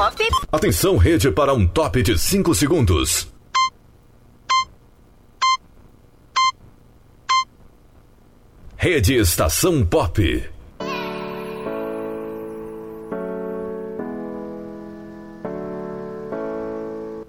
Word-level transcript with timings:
Pop. 0.00 0.16
Atenção, 0.50 0.96
rede, 0.96 1.30
para 1.30 1.52
um 1.52 1.66
top 1.66 2.02
de 2.02 2.18
5 2.18 2.54
segundos. 2.54 3.30
Rede 8.78 9.14
Estação 9.16 9.84
Pop. 9.84 10.50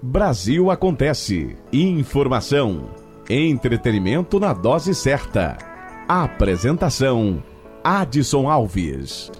Brasil 0.00 0.70
acontece. 0.70 1.54
Informação. 1.70 2.88
Entretenimento 3.28 4.40
na 4.40 4.54
dose 4.54 4.94
certa. 4.94 5.58
Apresentação: 6.08 7.42
Adson 7.84 8.48
Alves. 8.48 9.30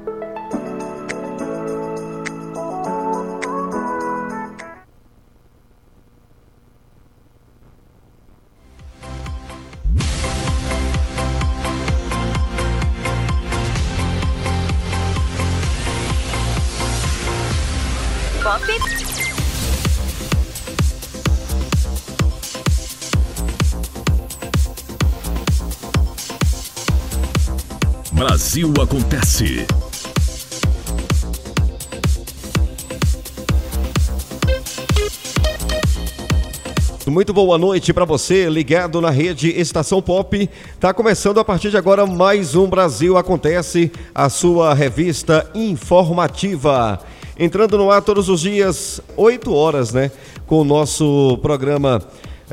Brasil 28.53 28.75
acontece. 28.83 29.67
Muito 37.07 37.33
boa 37.33 37.57
noite 37.57 37.95
para 37.95 38.05
você, 38.05 38.51
ligado 38.51 39.01
na 39.01 39.09
rede 39.09 39.49
Estação 39.49 40.03
Pop. 40.03 40.51
Tá 40.79 40.93
começando 40.93 41.41
a 41.41 41.45
partir 41.47 41.71
de 41.71 41.79
agora 41.79 42.05
mais 42.05 42.55
um 42.55 42.69
Brasil 42.69 43.17
Acontece, 43.17 43.91
a 44.15 44.29
sua 44.29 44.75
revista 44.75 45.51
informativa. 45.55 47.01
Entrando 47.39 47.79
no 47.79 47.91
ar 47.91 48.03
todos 48.03 48.29
os 48.29 48.43
dias, 48.43 49.01
8 49.17 49.51
horas, 49.51 49.95
né? 49.95 50.11
Com 50.47 50.61
o 50.61 50.65
nosso 50.65 51.39
programa 51.41 52.03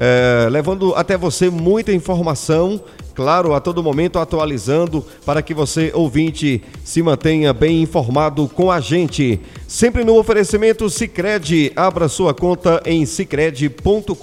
é, 0.01 0.47
levando 0.49 0.95
até 0.95 1.17
você 1.17 1.49
muita 1.49 1.91
informação, 1.91 2.81
claro, 3.13 3.53
a 3.53 3.59
todo 3.59 3.83
momento 3.83 4.17
atualizando 4.17 5.05
para 5.25 5.41
que 5.41 5.53
você, 5.53 5.91
ouvinte, 5.93 6.63
se 6.85 7.03
mantenha 7.03 7.51
bem 7.51 7.81
informado 7.81 8.47
com 8.47 8.71
a 8.71 8.79
gente. 8.79 9.41
Sempre 9.67 10.05
no 10.05 10.17
oferecimento 10.17 10.89
Sicredi, 10.89 11.73
abra 11.75 12.07
sua 12.07 12.33
conta 12.33 12.81
em 12.85 13.05
sicredi.com.br. 13.05 14.15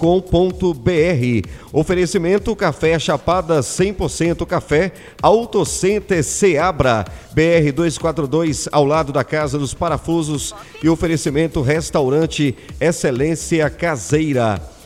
Oferecimento 1.71 2.55
Café 2.55 2.97
Chapada 2.97 3.59
100% 3.59 4.47
Café, 4.47 4.91
Autocenter 5.21 6.23
Seabra, 6.23 7.05
BR 7.33 7.71
242 7.71 8.67
ao 8.71 8.83
lado 8.83 9.13
da 9.13 9.23
Casa 9.23 9.59
dos 9.59 9.75
Parafusos 9.75 10.55
e 10.81 10.89
oferecimento 10.89 11.61
Restaurante 11.61 12.55
Excelência 12.81 13.69
Caseira. 13.69 14.76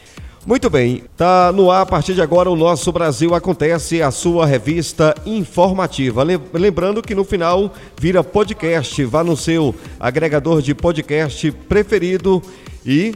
Muito 0.43 0.71
bem, 0.71 1.03
tá 1.15 1.51
no 1.51 1.69
ar 1.69 1.81
a 1.81 1.85
partir 1.85 2.15
de 2.15 2.21
agora 2.21 2.49
o 2.49 2.55
nosso 2.55 2.91
Brasil 2.91 3.35
acontece 3.35 4.01
a 4.01 4.09
sua 4.09 4.43
revista 4.43 5.13
informativa. 5.23 6.25
Lembrando 6.51 7.03
que 7.03 7.13
no 7.13 7.23
final 7.23 7.71
vira 7.95 8.23
podcast, 8.23 9.05
vá 9.05 9.23
no 9.23 9.37
seu 9.37 9.75
agregador 9.99 10.59
de 10.59 10.73
podcast 10.73 11.51
preferido 11.69 12.41
e 12.83 13.13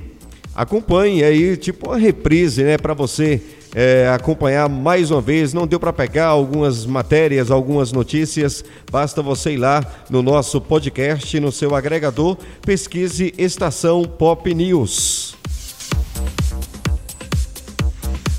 acompanhe 0.53 1.23
aí 1.23 1.57
tipo 1.57 1.87
uma 1.87 1.97
reprise, 1.97 2.63
né, 2.63 2.77
para 2.77 2.93
você 2.93 3.41
é, 3.73 4.07
acompanhar 4.13 4.69
mais 4.69 5.09
uma 5.09 5.19
vez. 5.19 5.51
Não 5.51 5.65
deu 5.65 5.79
para 5.79 5.91
pegar 5.91 6.27
algumas 6.27 6.85
matérias, 6.85 7.49
algumas 7.49 7.91
notícias, 7.91 8.63
basta 8.91 9.23
você 9.23 9.53
ir 9.53 9.57
lá 9.57 9.83
no 10.11 10.21
nosso 10.21 10.61
podcast, 10.61 11.39
no 11.39 11.51
seu 11.51 11.73
agregador, 11.73 12.37
pesquise 12.61 13.33
Estação 13.35 14.03
Pop 14.03 14.53
News. 14.53 15.24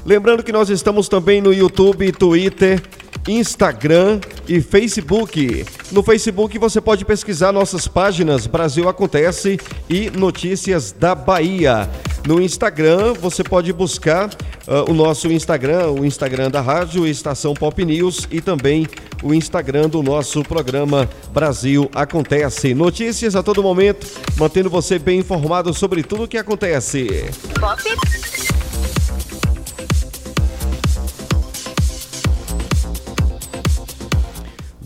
Lembrando 0.07 0.45
que 0.45 0.53
nós 0.53 0.71
estamos 0.71 1.09
também 1.09 1.41
no 1.41 1.53
YouTube, 1.53 2.13
Twitter, 2.13 2.81
Instagram 3.27 4.21
e 4.49 4.61
Facebook. 4.61 5.67
No 5.91 6.01
Facebook 6.01 6.57
você 6.61 6.81
pode 6.81 7.05
pesquisar 7.05 7.51
nossas 7.51 7.89
páginas 7.89 8.47
Brasil 8.47 8.89
Acontece 8.89 9.59
e 9.91 10.09
Notícias 10.11 10.93
da 10.93 11.13
Bahia. 11.13 11.91
No 12.25 12.41
Instagram 12.41 13.15
você 13.15 13.43
pode 13.43 13.73
buscar 13.73 14.29
uh, 14.29 14.89
o 14.89 14.95
nosso 14.95 15.27
Instagram, 15.27 15.89
o 15.89 16.07
Instagram 16.07 16.53
da 16.53 16.61
rádio 16.61 17.05
Estação 17.05 17.53
Pop 17.53 17.85
News 17.85 18.29
e 18.31 18.41
também 18.41 18.87
o 19.25 19.35
Instagram 19.35 19.89
do 19.89 20.05
nosso 20.05 20.45
programa 20.45 21.11
Brasil 21.33 21.91
Acontece. 21.93 22.75
Notícias 22.75 23.35
a 23.35 23.43
todo 23.43 23.61
momento, 23.61 24.07
mantendo 24.37 24.71
você 24.71 25.01
bem 25.01 25.19
informado 25.19 25.75
sobre 25.75 26.05
tudo 26.05 26.23
o 26.23 26.29
que 26.29 26.39
acontece. 26.39 27.29
Pop. 27.59 28.66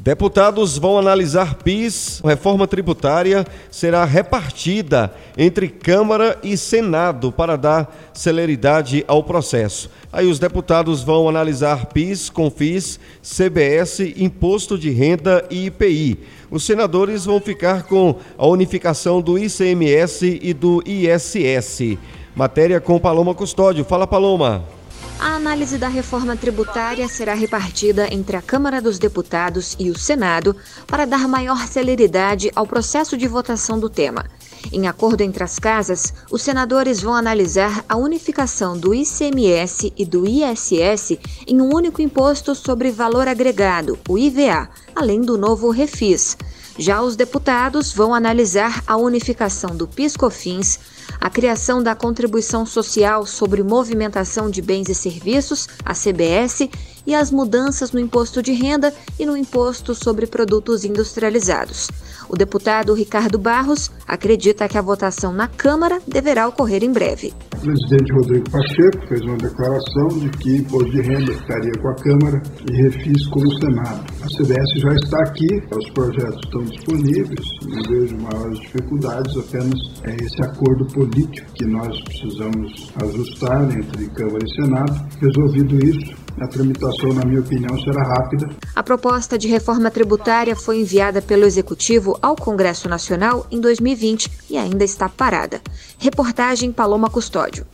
Deputados 0.03 0.79
vão 0.79 0.99
analisar 0.99 1.57
PIS. 1.57 2.23
Reforma 2.25 2.67
tributária 2.67 3.47
será 3.71 4.03
repartida 4.07 5.13
entre 5.37 5.69
Câmara 5.69 6.39
e 6.43 6.57
Senado 6.57 7.31
para 7.31 7.55
dar 7.55 8.11
celeridade 8.15 9.05
ao 9.07 9.23
processo. 9.23 9.91
Aí 10.11 10.27
os 10.27 10.39
deputados 10.39 11.03
vão 11.03 11.29
analisar 11.29 11.85
PIS, 11.87 12.31
CONFIS, 12.31 12.99
CBS, 13.23 14.01
Imposto 14.17 14.79
de 14.79 14.89
Renda 14.89 15.45
e 15.51 15.67
IPI. 15.67 16.19
Os 16.51 16.65
senadores 16.65 17.27
vão 17.27 17.39
ficar 17.39 17.83
com 17.83 18.17
a 18.39 18.47
unificação 18.47 19.21
do 19.21 19.39
ICMS 19.39 20.41
e 20.43 20.55
do 20.55 20.83
ISS. 20.87 21.99
Matéria 22.35 22.81
com 22.81 22.99
Paloma 22.99 23.35
Custódio. 23.35 23.85
Fala, 23.85 24.07
Paloma. 24.07 24.80
A 25.21 25.35
análise 25.35 25.77
da 25.77 25.87
reforma 25.87 26.35
tributária 26.35 27.07
será 27.07 27.35
repartida 27.35 28.09
entre 28.11 28.39
a 28.39 28.43
Câmara 28.43 28.81
dos 28.81 28.99
Deputados 28.99 29.77
e 29.79 29.91
o 29.91 29.99
Senado 29.99 30.57
para 30.87 31.05
dar 31.05 31.29
maior 31.29 31.67
celeridade 31.67 32.51
ao 32.57 32.67
processo 32.67 33.19
de 33.19 33.29
votação 33.29 33.79
do 33.79 33.91
tema. 33.91 34.25
Em 34.73 34.89
acordo 34.89 35.21
entre 35.21 35.45
as 35.45 35.59
casas, 35.59 36.15
os 36.31 36.41
senadores 36.41 37.03
vão 37.03 37.15
analisar 37.15 37.85
a 37.87 37.97
unificação 37.97 38.79
do 38.79 38.95
ICMS 38.95 39.93
e 39.95 40.07
do 40.07 40.27
ISS 40.27 41.19
em 41.47 41.61
um 41.61 41.75
único 41.75 42.01
imposto 42.01 42.55
sobre 42.55 42.91
valor 42.91 43.29
agregado, 43.29 43.99
o 44.09 44.17
IVA, 44.17 44.71
além 44.97 45.21
do 45.21 45.37
novo 45.37 45.69
Refis. 45.69 46.35
Já 46.81 47.03
os 47.03 47.15
deputados 47.15 47.93
vão 47.93 48.15
analisar 48.15 48.83
a 48.87 48.97
unificação 48.97 49.77
do 49.77 49.87
PIS/COFINS, 49.87 50.79
a 51.21 51.29
criação 51.29 51.83
da 51.83 51.95
Contribuição 51.95 52.65
Social 52.65 53.27
sobre 53.27 53.63
Movimentação 53.63 54.49
de 54.49 54.63
Bens 54.63 54.89
e 54.89 54.95
Serviços, 54.95 55.69
a 55.85 55.93
CBS, 55.93 56.71
e 57.07 57.15
as 57.15 57.31
mudanças 57.31 57.93
no 57.93 58.01
imposto 58.01 58.43
de 58.43 58.53
renda 58.53 58.95
e 59.19 59.27
no 59.27 59.37
imposto 59.37 59.95
sobre 59.95 60.27
produtos 60.27 60.83
industrializados. 60.83 61.91
O 62.31 62.37
deputado 62.37 62.95
Ricardo 62.95 63.41
Barros 63.41 63.91
acredita 64.07 64.69
que 64.69 64.79
a 64.79 64.81
votação 64.81 65.33
na 65.33 65.49
Câmara 65.49 66.01
deverá 66.07 66.47
ocorrer 66.47 66.85
em 66.85 66.93
breve. 66.93 67.35
O 67.57 67.61
presidente 67.61 68.13
Rodrigo 68.13 68.51
Pacheco 68.51 69.09
fez 69.09 69.21
uma 69.23 69.37
declaração 69.37 70.07
de 70.21 70.31
que 70.39 70.57
imposto 70.59 70.91
de 70.93 71.01
renda 71.01 71.33
ficaria 71.33 71.73
com 71.83 71.89
a 71.89 71.95
Câmara 71.97 72.43
e 72.71 72.83
refis 72.85 73.27
com 73.31 73.41
o 73.41 73.53
Senado. 73.59 74.05
A 74.23 74.29
CBS 74.29 74.81
já 74.81 74.95
está 74.95 75.19
aqui, 75.27 75.49
os 75.77 75.91
projetos 75.91 76.41
estão 76.45 76.63
disponíveis, 76.63 77.47
não 77.65 77.83
vejo 77.91 78.17
maiores 78.19 78.61
dificuldades, 78.61 79.37
apenas 79.37 79.81
é 80.05 80.15
esse 80.15 80.41
acordo 80.45 80.87
político 80.95 81.51
que 81.55 81.67
nós 81.67 82.01
precisamos 82.03 82.93
ajustar 83.03 83.65
entre 83.77 84.09
Câmara 84.11 84.45
e 84.45 84.55
Senado. 84.55 85.09
Resolvido 85.21 85.85
isso, 85.85 86.15
a 86.41 86.47
tramitação, 86.47 87.13
na 87.13 87.25
minha 87.27 87.41
opinião, 87.41 87.77
será 87.81 88.03
rápida. 88.15 88.49
A 88.75 88.83
proposta 88.83 89.37
de 89.37 89.49
reforma 89.49 89.91
tributária 89.91 90.55
foi 90.55 90.81
enviada 90.81 91.21
pelo 91.21 91.45
Executivo 91.45 92.20
ao 92.23 92.37
Congresso 92.37 92.89
Nacional 92.89 93.47
em 93.51 93.61
2020 93.61 94.31
e 94.51 94.57
ainda 94.57 94.85
está 94.85 95.09
parada. 95.09 95.61
Reportagem 95.99 96.71
Paloma 96.71 97.09
Custódio. 97.09 97.67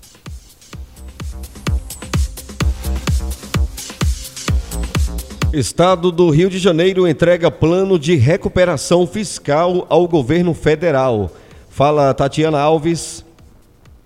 Estado 5.53 6.13
do 6.13 6.29
Rio 6.31 6.51
de 6.51 6.59
Janeiro 6.59 7.09
entrega 7.09 7.51
plano 7.51 7.99
de 7.99 8.15
recuperação 8.15 9.07
fiscal 9.07 9.87
ao 9.89 10.07
governo 10.07 10.53
federal. 10.53 11.31
Fala 11.71 12.13
Tatiana 12.15 12.61
Alves. 12.61 13.26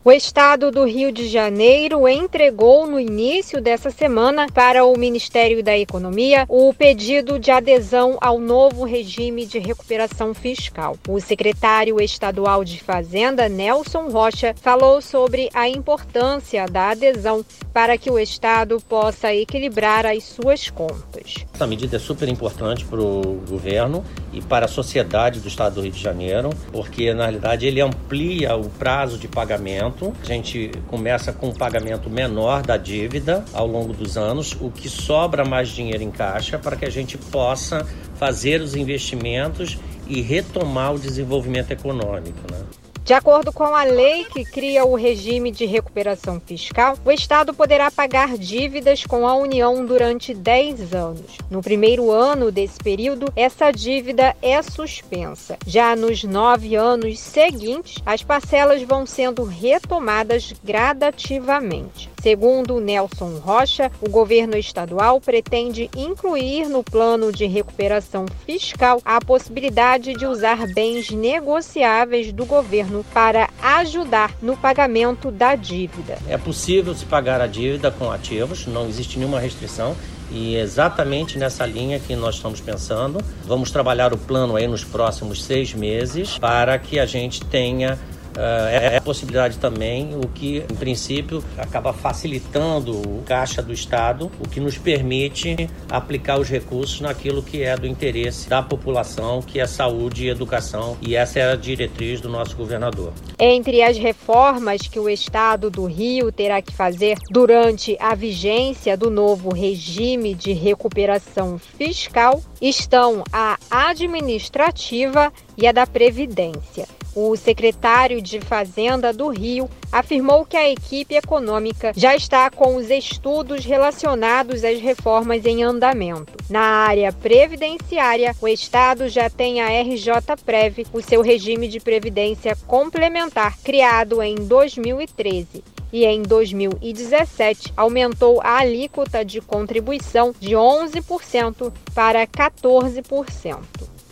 O 0.02 0.10
estado 0.10 0.70
do 0.70 0.86
Rio 0.86 1.12
de 1.12 1.28
Janeiro 1.28 2.08
entregou 2.08 2.86
no 2.86 2.98
início 2.98 3.60
dessa 3.60 3.90
semana 3.90 4.46
para 4.46 4.82
o 4.82 4.96
Ministério 4.96 5.62
da 5.62 5.76
Economia 5.76 6.46
o 6.48 6.72
pedido 6.72 7.38
de 7.38 7.50
adesão 7.50 8.16
ao 8.18 8.38
novo 8.38 8.86
regime 8.86 9.44
de 9.44 9.58
recuperação 9.58 10.32
fiscal. 10.32 10.96
O 11.06 11.20
secretário 11.20 12.00
estadual 12.00 12.64
de 12.64 12.82
Fazenda, 12.82 13.46
Nelson 13.46 14.08
Rocha, 14.08 14.54
falou 14.62 15.02
sobre 15.02 15.50
a 15.52 15.68
importância 15.68 16.64
da 16.64 16.92
adesão 16.92 17.44
para 17.70 17.98
que 17.98 18.10
o 18.10 18.18
estado 18.18 18.80
possa 18.88 19.34
equilibrar 19.34 20.06
as 20.06 20.24
suas 20.24 20.70
contas. 20.70 21.44
Essa 21.52 21.66
medida 21.66 21.96
é 21.96 22.00
super 22.00 22.26
importante 22.26 22.86
para 22.86 23.02
o 23.02 23.42
governo 23.46 24.02
e 24.32 24.40
para 24.40 24.64
a 24.64 24.68
sociedade 24.68 25.40
do 25.40 25.48
estado 25.48 25.74
do 25.74 25.82
Rio 25.82 25.92
de 25.92 26.00
Janeiro, 26.00 26.48
porque 26.72 27.12
na 27.12 27.24
realidade 27.24 27.66
ele 27.66 27.82
amplia 27.82 28.56
o 28.56 28.70
prazo 28.70 29.18
de 29.18 29.28
pagamento 29.28 29.89
pagamento. 29.90 30.14
A 30.22 30.26
gente 30.26 30.70
começa 30.86 31.32
com 31.32 31.48
um 31.48 31.52
pagamento 31.52 32.08
menor 32.08 32.62
da 32.62 32.76
dívida 32.76 33.44
ao 33.52 33.66
longo 33.66 33.92
dos 33.92 34.16
anos, 34.16 34.56
o 34.60 34.70
que 34.70 34.88
sobra 34.88 35.44
mais 35.44 35.68
dinheiro 35.68 36.02
em 36.02 36.10
caixa 36.10 36.58
para 36.58 36.76
que 36.76 36.84
a 36.84 36.90
gente 36.90 37.18
possa 37.18 37.86
fazer 38.14 38.60
os 38.60 38.74
investimentos 38.74 39.78
e 40.06 40.20
retomar 40.20 40.94
o 40.94 40.98
desenvolvimento 40.98 41.70
econômico. 41.70 42.40
Né? 42.50 42.89
De 43.10 43.14
acordo 43.14 43.52
com 43.52 43.64
a 43.64 43.82
lei 43.82 44.24
que 44.24 44.44
cria 44.44 44.84
o 44.84 44.94
regime 44.94 45.50
de 45.50 45.66
recuperação 45.66 46.38
fiscal, 46.38 46.96
o 47.04 47.10
Estado 47.10 47.52
poderá 47.52 47.90
pagar 47.90 48.38
dívidas 48.38 49.04
com 49.04 49.26
a 49.26 49.34
União 49.34 49.84
durante 49.84 50.32
10 50.32 50.94
anos. 50.94 51.38
No 51.50 51.60
primeiro 51.60 52.12
ano 52.12 52.52
desse 52.52 52.78
período, 52.78 53.26
essa 53.34 53.72
dívida 53.72 54.36
é 54.40 54.62
suspensa. 54.62 55.58
Já 55.66 55.96
nos 55.96 56.22
nove 56.22 56.76
anos 56.76 57.18
seguintes, 57.18 57.96
as 58.06 58.22
parcelas 58.22 58.80
vão 58.84 59.04
sendo 59.04 59.42
retomadas 59.42 60.54
gradativamente. 60.62 62.08
Segundo 62.22 62.80
Nelson 62.80 63.38
Rocha, 63.38 63.90
o 64.00 64.10
governo 64.10 64.54
estadual 64.54 65.20
pretende 65.20 65.88
incluir 65.96 66.68
no 66.68 66.84
plano 66.84 67.32
de 67.32 67.46
recuperação 67.46 68.26
fiscal 68.44 69.00
a 69.04 69.20
possibilidade 69.20 70.12
de 70.12 70.26
usar 70.26 70.66
bens 70.74 71.10
negociáveis 71.10 72.30
do 72.30 72.44
governo 72.44 73.04
para 73.14 73.48
ajudar 73.62 74.34
no 74.42 74.54
pagamento 74.54 75.30
da 75.30 75.54
dívida. 75.54 76.18
É 76.28 76.36
possível 76.36 76.94
se 76.94 77.06
pagar 77.06 77.40
a 77.40 77.46
dívida 77.46 77.90
com 77.90 78.10
ativos, 78.10 78.66
não 78.66 78.86
existe 78.86 79.18
nenhuma 79.18 79.40
restrição. 79.40 79.96
E 80.32 80.54
exatamente 80.54 81.36
nessa 81.38 81.66
linha 81.66 81.98
que 81.98 82.14
nós 82.14 82.36
estamos 82.36 82.60
pensando, 82.60 83.18
vamos 83.44 83.72
trabalhar 83.72 84.12
o 84.12 84.16
plano 84.16 84.54
aí 84.54 84.68
nos 84.68 84.84
próximos 84.84 85.42
seis 85.42 85.74
meses 85.74 86.38
para 86.38 86.78
que 86.78 87.00
a 87.00 87.06
gente 87.06 87.44
tenha 87.46 87.98
é, 88.36 88.94
é 88.94 88.96
a 88.96 89.00
possibilidade 89.00 89.58
também, 89.58 90.14
o 90.14 90.28
que 90.28 90.58
em 90.58 90.74
princípio 90.74 91.42
acaba 91.56 91.92
facilitando 91.92 92.92
o 92.92 93.22
caixa 93.24 93.62
do 93.62 93.72
Estado, 93.72 94.30
o 94.38 94.48
que 94.48 94.60
nos 94.60 94.78
permite 94.78 95.68
aplicar 95.88 96.38
os 96.38 96.48
recursos 96.48 97.00
naquilo 97.00 97.42
que 97.42 97.62
é 97.62 97.76
do 97.76 97.86
interesse 97.86 98.48
da 98.48 98.62
população, 98.62 99.42
que 99.42 99.60
é 99.60 99.66
saúde 99.66 100.26
e 100.26 100.28
educação, 100.28 100.96
e 101.00 101.16
essa 101.16 101.38
é 101.38 101.52
a 101.52 101.56
diretriz 101.56 102.20
do 102.20 102.28
nosso 102.28 102.56
governador. 102.56 103.12
Entre 103.38 103.82
as 103.82 103.96
reformas 103.96 104.82
que 104.82 104.98
o 104.98 105.08
Estado 105.08 105.70
do 105.70 105.84
Rio 105.86 106.30
terá 106.30 106.62
que 106.62 106.72
fazer 106.72 107.18
durante 107.30 107.96
a 108.00 108.14
vigência 108.14 108.96
do 108.96 109.10
novo 109.10 109.52
regime 109.52 110.34
de 110.34 110.52
recuperação 110.52 111.58
fiscal 111.58 112.42
estão 112.60 113.24
a 113.32 113.56
administrativa 113.70 115.32
e 115.56 115.66
a 115.66 115.72
da 115.72 115.86
Previdência. 115.86 116.99
O 117.14 117.36
secretário 117.36 118.22
de 118.22 118.40
Fazenda 118.40 119.12
do 119.12 119.28
Rio 119.28 119.68
afirmou 119.90 120.44
que 120.44 120.56
a 120.56 120.70
equipe 120.70 121.14
econômica 121.14 121.92
já 121.96 122.14
está 122.14 122.48
com 122.50 122.76
os 122.76 122.88
estudos 122.90 123.64
relacionados 123.64 124.62
às 124.64 124.80
reformas 124.80 125.44
em 125.44 125.62
andamento. 125.64 126.32
Na 126.48 126.60
área 126.60 127.12
previdenciária, 127.12 128.34
o 128.40 128.46
Estado 128.46 129.08
já 129.08 129.28
tem 129.28 129.60
a 129.60 129.82
RJ 129.82 130.36
Prev, 130.44 130.86
o 130.92 131.02
seu 131.02 131.20
regime 131.20 131.66
de 131.66 131.80
previdência 131.80 132.56
complementar, 132.66 133.58
criado 133.58 134.22
em 134.22 134.36
2013 134.36 135.64
e 135.92 136.04
em 136.04 136.22
2017 136.22 137.72
aumentou 137.76 138.40
a 138.42 138.58
alíquota 138.58 139.24
de 139.24 139.40
contribuição 139.40 140.32
de 140.38 140.50
11% 140.50 141.72
para 141.94 142.26
14%. 142.26 143.58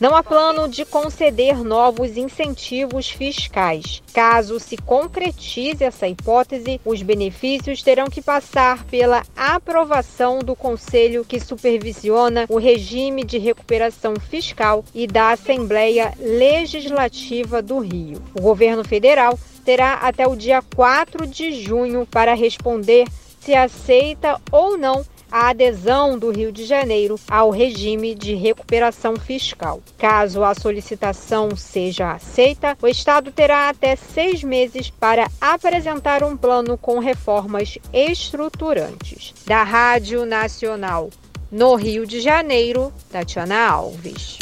Não 0.00 0.14
há 0.14 0.22
plano 0.22 0.68
de 0.68 0.84
conceder 0.84 1.64
novos 1.64 2.16
incentivos 2.16 3.10
fiscais. 3.10 4.00
Caso 4.14 4.60
se 4.60 4.76
concretize 4.76 5.82
essa 5.82 6.06
hipótese, 6.06 6.80
os 6.84 7.02
benefícios 7.02 7.82
terão 7.82 8.06
que 8.06 8.22
passar 8.22 8.84
pela 8.84 9.24
aprovação 9.36 10.38
do 10.38 10.54
Conselho 10.54 11.24
que 11.24 11.40
supervisiona 11.40 12.46
o 12.48 12.58
regime 12.58 13.24
de 13.24 13.38
recuperação 13.38 14.14
fiscal 14.20 14.84
e 14.94 15.04
da 15.04 15.32
Assembleia 15.32 16.14
Legislativa 16.20 17.60
do 17.60 17.80
Rio. 17.80 18.22
O 18.38 18.40
governo 18.40 18.84
federal 18.84 19.36
terá 19.64 19.94
até 19.94 20.28
o 20.28 20.36
dia 20.36 20.62
4 20.76 21.26
de 21.26 21.60
junho 21.60 22.06
para 22.06 22.34
responder 22.34 23.08
se 23.40 23.52
aceita 23.52 24.40
ou 24.52 24.76
não 24.76 25.04
a 25.30 25.48
adesão 25.48 26.18
do 26.18 26.30
Rio 26.30 26.50
de 26.52 26.64
Janeiro 26.64 27.18
ao 27.28 27.50
regime 27.50 28.14
de 28.14 28.34
recuperação 28.34 29.16
fiscal. 29.16 29.82
Caso 29.96 30.42
a 30.42 30.54
solicitação 30.54 31.54
seja 31.56 32.12
aceita, 32.12 32.76
o 32.82 32.88
Estado 32.88 33.30
terá 33.30 33.68
até 33.68 33.96
seis 33.96 34.42
meses 34.42 34.90
para 34.90 35.28
apresentar 35.40 36.22
um 36.22 36.36
plano 36.36 36.76
com 36.78 36.98
reformas 36.98 37.78
estruturantes. 37.92 39.34
Da 39.46 39.62
Rádio 39.62 40.24
Nacional 40.24 41.10
no 41.50 41.74
Rio 41.74 42.06
de 42.06 42.20
Janeiro, 42.20 42.92
Tatiana 43.10 43.68
Alves. 43.68 44.38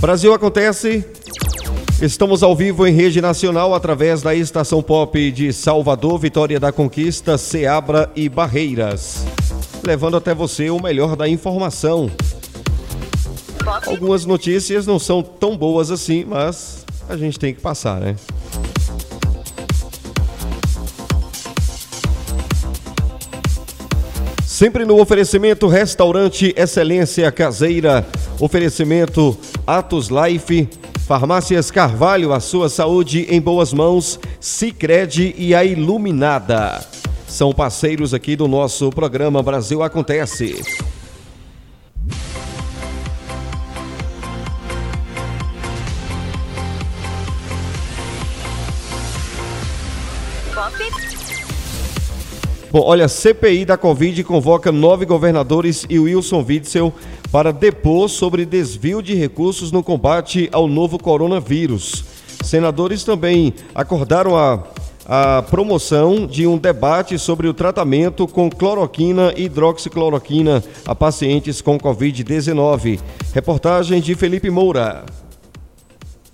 Brasil 0.00 0.32
acontece 0.32 1.04
Estamos 2.02 2.42
ao 2.42 2.56
vivo 2.56 2.86
em 2.86 2.94
rede 2.94 3.20
nacional 3.20 3.74
através 3.74 4.22
da 4.22 4.34
Estação 4.34 4.82
Pop 4.82 5.30
de 5.32 5.52
Salvador, 5.52 6.18
Vitória 6.18 6.58
da 6.58 6.72
Conquista, 6.72 7.36
Ceabra 7.36 8.10
e 8.16 8.26
Barreiras. 8.26 9.26
Levando 9.84 10.16
até 10.16 10.34
você 10.34 10.70
o 10.70 10.80
melhor 10.80 11.14
da 11.14 11.28
informação. 11.28 12.10
Algumas 13.86 14.24
notícias 14.24 14.86
não 14.86 14.98
são 14.98 15.22
tão 15.22 15.58
boas 15.58 15.90
assim, 15.90 16.24
mas 16.24 16.86
a 17.06 17.18
gente 17.18 17.38
tem 17.38 17.52
que 17.52 17.60
passar, 17.60 18.00
né? 18.00 18.16
Sempre 24.46 24.86
no 24.86 24.98
oferecimento 24.98 25.68
Restaurante 25.68 26.54
Excelência 26.56 27.30
Caseira, 27.30 28.06
oferecimento 28.38 29.36
Atos 29.66 30.08
Life, 30.08 30.66
Farmácias 31.10 31.72
Carvalho, 31.72 32.32
a 32.32 32.38
sua 32.38 32.68
saúde 32.68 33.26
em 33.28 33.40
boas 33.40 33.72
mãos, 33.72 34.20
Sicredi 34.38 35.34
e 35.36 35.52
a 35.56 35.64
Iluminada. 35.64 36.86
São 37.26 37.52
parceiros 37.52 38.14
aqui 38.14 38.36
do 38.36 38.46
nosso 38.46 38.90
programa 38.90 39.42
Brasil 39.42 39.82
Acontece. 39.82 40.62
Bom, 52.70 52.82
olha, 52.84 53.08
CPI 53.08 53.64
da 53.64 53.76
Covid 53.76 54.22
convoca 54.22 54.70
nove 54.70 55.04
governadores 55.04 55.84
e 55.90 55.98
Wilson 55.98 56.44
Witzel 56.48 56.94
para 57.30 57.52
depor 57.52 58.08
sobre 58.08 58.44
desvio 58.44 59.02
de 59.02 59.14
recursos 59.14 59.70
no 59.70 59.82
combate 59.82 60.48
ao 60.52 60.66
novo 60.66 60.98
coronavírus. 60.98 62.04
Senadores 62.42 63.04
também 63.04 63.54
acordaram 63.74 64.36
a, 64.36 64.64
a 65.06 65.42
promoção 65.42 66.26
de 66.26 66.46
um 66.46 66.58
debate 66.58 67.18
sobre 67.18 67.46
o 67.46 67.54
tratamento 67.54 68.26
com 68.26 68.50
cloroquina 68.50 69.32
e 69.36 69.44
hidroxicloroquina 69.44 70.62
a 70.86 70.94
pacientes 70.94 71.60
com 71.60 71.78
Covid-19. 71.78 72.98
Reportagem 73.32 74.00
de 74.00 74.14
Felipe 74.14 74.50
Moura. 74.50 75.04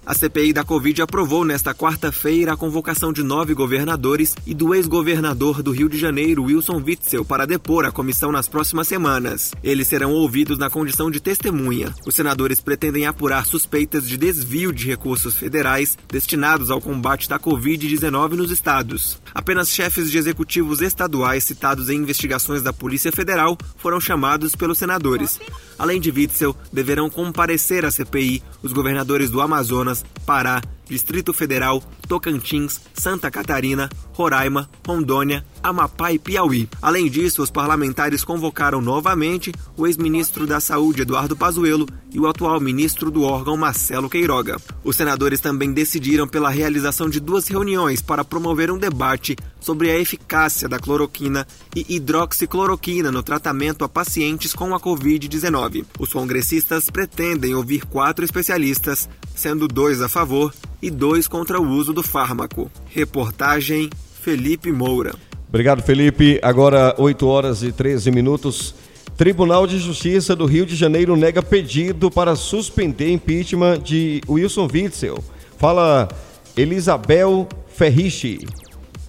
A 0.07 0.15
CPI 0.15 0.53
da 0.53 0.63
Covid 0.63 1.03
aprovou 1.03 1.45
nesta 1.45 1.75
quarta-feira 1.75 2.53
a 2.53 2.57
convocação 2.57 3.13
de 3.13 3.25
nove 3.25 3.55
governadores 3.55 4.37
e 4.47 4.55
do 4.55 4.73
ex-governador 4.73 5.65
do 5.65 5.73
Rio 5.73 5.89
de 5.89 5.99
Janeiro, 5.99 6.45
Wilson 6.45 6.81
Witzel, 6.81 7.25
para 7.25 7.45
depor 7.45 7.85
a 7.85 7.91
comissão 7.91 8.31
nas 8.31 8.47
próximas 8.47 8.87
semanas. 8.87 9.51
Eles 9.65 9.89
serão 9.89 10.13
ouvidos 10.13 10.59
na 10.59 10.71
condição 10.71 11.11
de 11.11 11.19
testemunha. 11.19 11.93
Os 12.07 12.15
senadores 12.15 12.61
pretendem 12.61 13.05
apurar 13.05 13.45
suspeitas 13.47 14.09
de 14.09 14.17
desvio 14.17 14.73
de 14.73 14.87
recursos 14.87 15.35
federais 15.35 15.99
destinados 16.09 16.71
ao 16.71 16.81
combate 16.81 17.29
da 17.29 17.41
Covid-19 17.41 18.35
nos 18.35 18.53
estados. 18.53 19.21
Apenas 19.35 19.71
chefes 19.71 20.09
de 20.09 20.19
executivos 20.19 20.83
estaduais 20.83 21.43
citados 21.43 21.91
em 21.91 21.97
investigações 21.97 22.63
da 22.63 22.73
Polícia 22.73 23.11
Federal 23.11 23.59
foram 23.77 24.01
chamados 24.01 24.55
pelos 24.55 24.79
senadores. 24.79 25.41
Além 25.79 26.01
de 26.01 26.11
Witzel, 26.11 26.57
deverão 26.73 27.11
comparecer 27.11 27.85
à 27.85 27.91
CPI 27.91 28.43
os 28.63 28.73
governadores 28.73 29.31
do 29.31 29.41
Amazonas, 29.41 30.05
Pará, 30.25 30.63
Distrito 30.89 31.33
Federal, 31.33 31.83
Tocantins, 32.09 32.81
Santa 32.95 33.31
Catarina, 33.31 33.89
Roraima, 34.13 34.69
Rondônia, 34.87 35.45
Amapá 35.63 36.13
e 36.13 36.19
Piauí. 36.19 36.69
Além 36.81 37.11
disso, 37.11 37.43
os 37.43 37.51
parlamentares 37.51 38.25
convocaram 38.25 38.81
novamente 38.81 39.53
o 39.77 39.87
ex-ministro 39.87 40.47
da 40.47 40.61
Saúde, 40.61 41.03
Eduardo 41.03 41.37
Pazuello, 41.37 41.87
e 42.13 42.21
o 42.21 42.27
atual 42.27 42.59
ministro 42.61 43.11
do 43.11 43.25
órgão, 43.25 43.59
Marcelo 43.59 44.09
Queiroga. 44.09 44.57
Os 44.83 44.97
senadores 44.97 45.39
também 45.39 45.73
decidiram 45.73 46.27
pela 46.27 46.49
realização 46.49 47.11
de 47.11 47.21
duas 47.21 47.47
reuniões 47.47 48.01
para 48.01 48.25
promover 48.25 48.71
um 48.71 48.79
debate 48.79 49.37
sobre 49.61 49.91
a 49.91 49.99
eficácia 49.99 50.67
da 50.67 50.79
cloroquina 50.79 51.47
e 51.75 51.85
hidroxicloroquina 51.95 53.13
no 53.13 53.23
tratamento 53.23 53.85
a 53.85 53.89
pacientes 53.89 54.55
com 54.55 54.75
a 54.75 54.81
Covid-19. 54.81 55.85
Os 55.99 56.13
congressistas 56.13 56.89
pretendem 56.89 57.55
ouvir 57.55 57.85
quatro 57.85 58.25
especialistas, 58.25 59.09
sendo 59.37 59.69
dois 59.69 60.03
a 60.03 60.09
favor 60.09 60.53
e 60.83 60.91
dois 60.91 61.29
contra 61.29 61.61
o 61.61 61.69
uso 61.69 61.93
do 61.93 62.03
fármaco. 62.03 62.69
Reportagem 62.87 63.91
Felipe 64.21 64.73
Moura. 64.73 65.15
Obrigado, 65.49 65.83
Felipe. 65.83 66.41
Agora, 66.43 66.95
8 66.99 67.27
horas 67.27 67.63
e 67.63 67.71
13 67.71 68.11
minutos. 68.11 68.75
Tribunal 69.17 69.67
de 69.67 69.79
Justiça 69.79 70.35
do 70.35 70.45
Rio 70.45 70.67
de 70.67 70.75
Janeiro 70.75 71.17
nega 71.17 71.43
pedido 71.43 72.11
para 72.11 72.35
suspender 72.35 73.13
impeachment 73.13 73.79
de 73.79 74.21
Wilson 74.29 74.69
Witzel. 74.73 75.23
Fala 75.57 76.09
Elisabel 76.57 77.49
Ferrichi. 77.69 78.47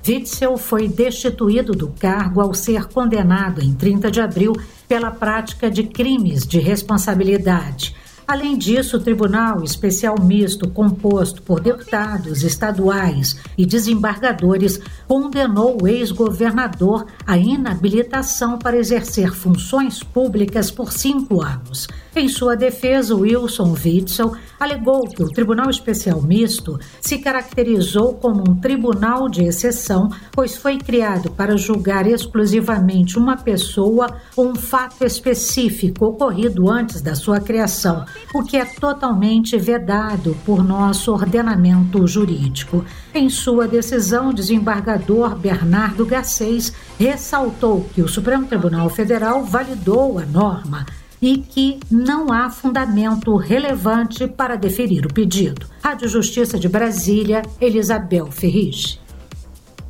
Witzel 0.07 0.57
foi 0.57 0.87
destituído 0.87 1.73
do 1.73 1.89
cargo 1.89 2.39
ao 2.39 2.53
ser 2.53 2.85
condenado 2.85 3.61
em 3.61 3.73
30 3.73 4.09
de 4.09 4.21
abril 4.21 4.53
pela 4.87 5.11
prática 5.11 5.69
de 5.69 5.83
crimes 5.83 6.47
de 6.47 6.59
responsabilidade. 6.59 7.93
Além 8.27 8.57
disso, 8.57 8.97
o 8.97 8.99
Tribunal 8.99 9.63
Especial 9.63 10.19
Misto, 10.21 10.69
composto 10.69 11.41
por 11.41 11.61
deputados 11.61 12.43
estaduais 12.43 13.39
e 13.57 13.65
desembargadores, 13.65 14.81
condenou 15.07 15.81
o 15.81 15.87
ex-governador 15.87 17.05
à 17.25 17.37
inabilitação 17.37 18.59
para 18.59 18.75
exercer 18.75 19.33
funções 19.33 20.03
públicas 20.03 20.69
por 20.69 20.91
cinco 20.91 21.41
anos. 21.41 21.87
Em 22.13 22.27
sua 22.27 22.55
defesa, 22.55 23.15
Wilson 23.15 23.73
Witzel 23.73 24.33
alegou 24.59 25.07
que 25.07 25.21
o 25.21 25.29
Tribunal 25.29 25.69
Especial 25.69 26.19
Misto 26.19 26.79
se 26.99 27.19
caracterizou 27.19 28.15
como 28.15 28.41
um 28.41 28.55
tribunal 28.55 29.29
de 29.29 29.43
exceção, 29.43 30.09
pois 30.31 30.57
foi 30.57 30.79
criado 30.79 31.29
para 31.29 31.55
julgar 31.55 32.07
exclusivamente 32.07 33.19
uma 33.19 33.37
pessoa 33.37 34.07
ou 34.35 34.47
um 34.47 34.55
fato 34.55 35.05
específico 35.05 36.07
ocorrido 36.07 36.69
antes 36.69 37.01
da 37.01 37.13
sua 37.13 37.39
criação, 37.39 38.03
o 38.33 38.43
que 38.43 38.57
é 38.57 38.65
totalmente 38.65 39.57
vedado 39.57 40.35
por 40.45 40.63
nosso 40.63 41.11
ordenamento 41.11 42.05
jurídico. 42.07 42.83
Em 43.13 43.29
sua 43.29 43.67
decisão, 43.67 44.29
o 44.29 44.33
desembargador 44.33 45.35
Bernardo 45.35 46.05
Garcês 46.05 46.73
ressaltou 46.99 47.87
que 47.93 48.01
o 48.01 48.07
Supremo 48.07 48.45
Tribunal 48.45 48.89
Federal 48.89 49.43
validou 49.43 50.19
a 50.19 50.25
norma 50.25 50.85
e 51.21 51.37
que 51.37 51.79
não 51.89 52.31
há 52.31 52.49
fundamento 52.49 53.35
relevante 53.35 54.27
para 54.27 54.55
deferir 54.55 55.05
o 55.05 55.13
pedido. 55.13 55.65
Rádio 55.83 56.07
Justiça 56.07 56.59
de 56.59 56.69
Brasília, 56.69 57.41
Elisabel 57.59 58.31
Ferris. 58.31 58.99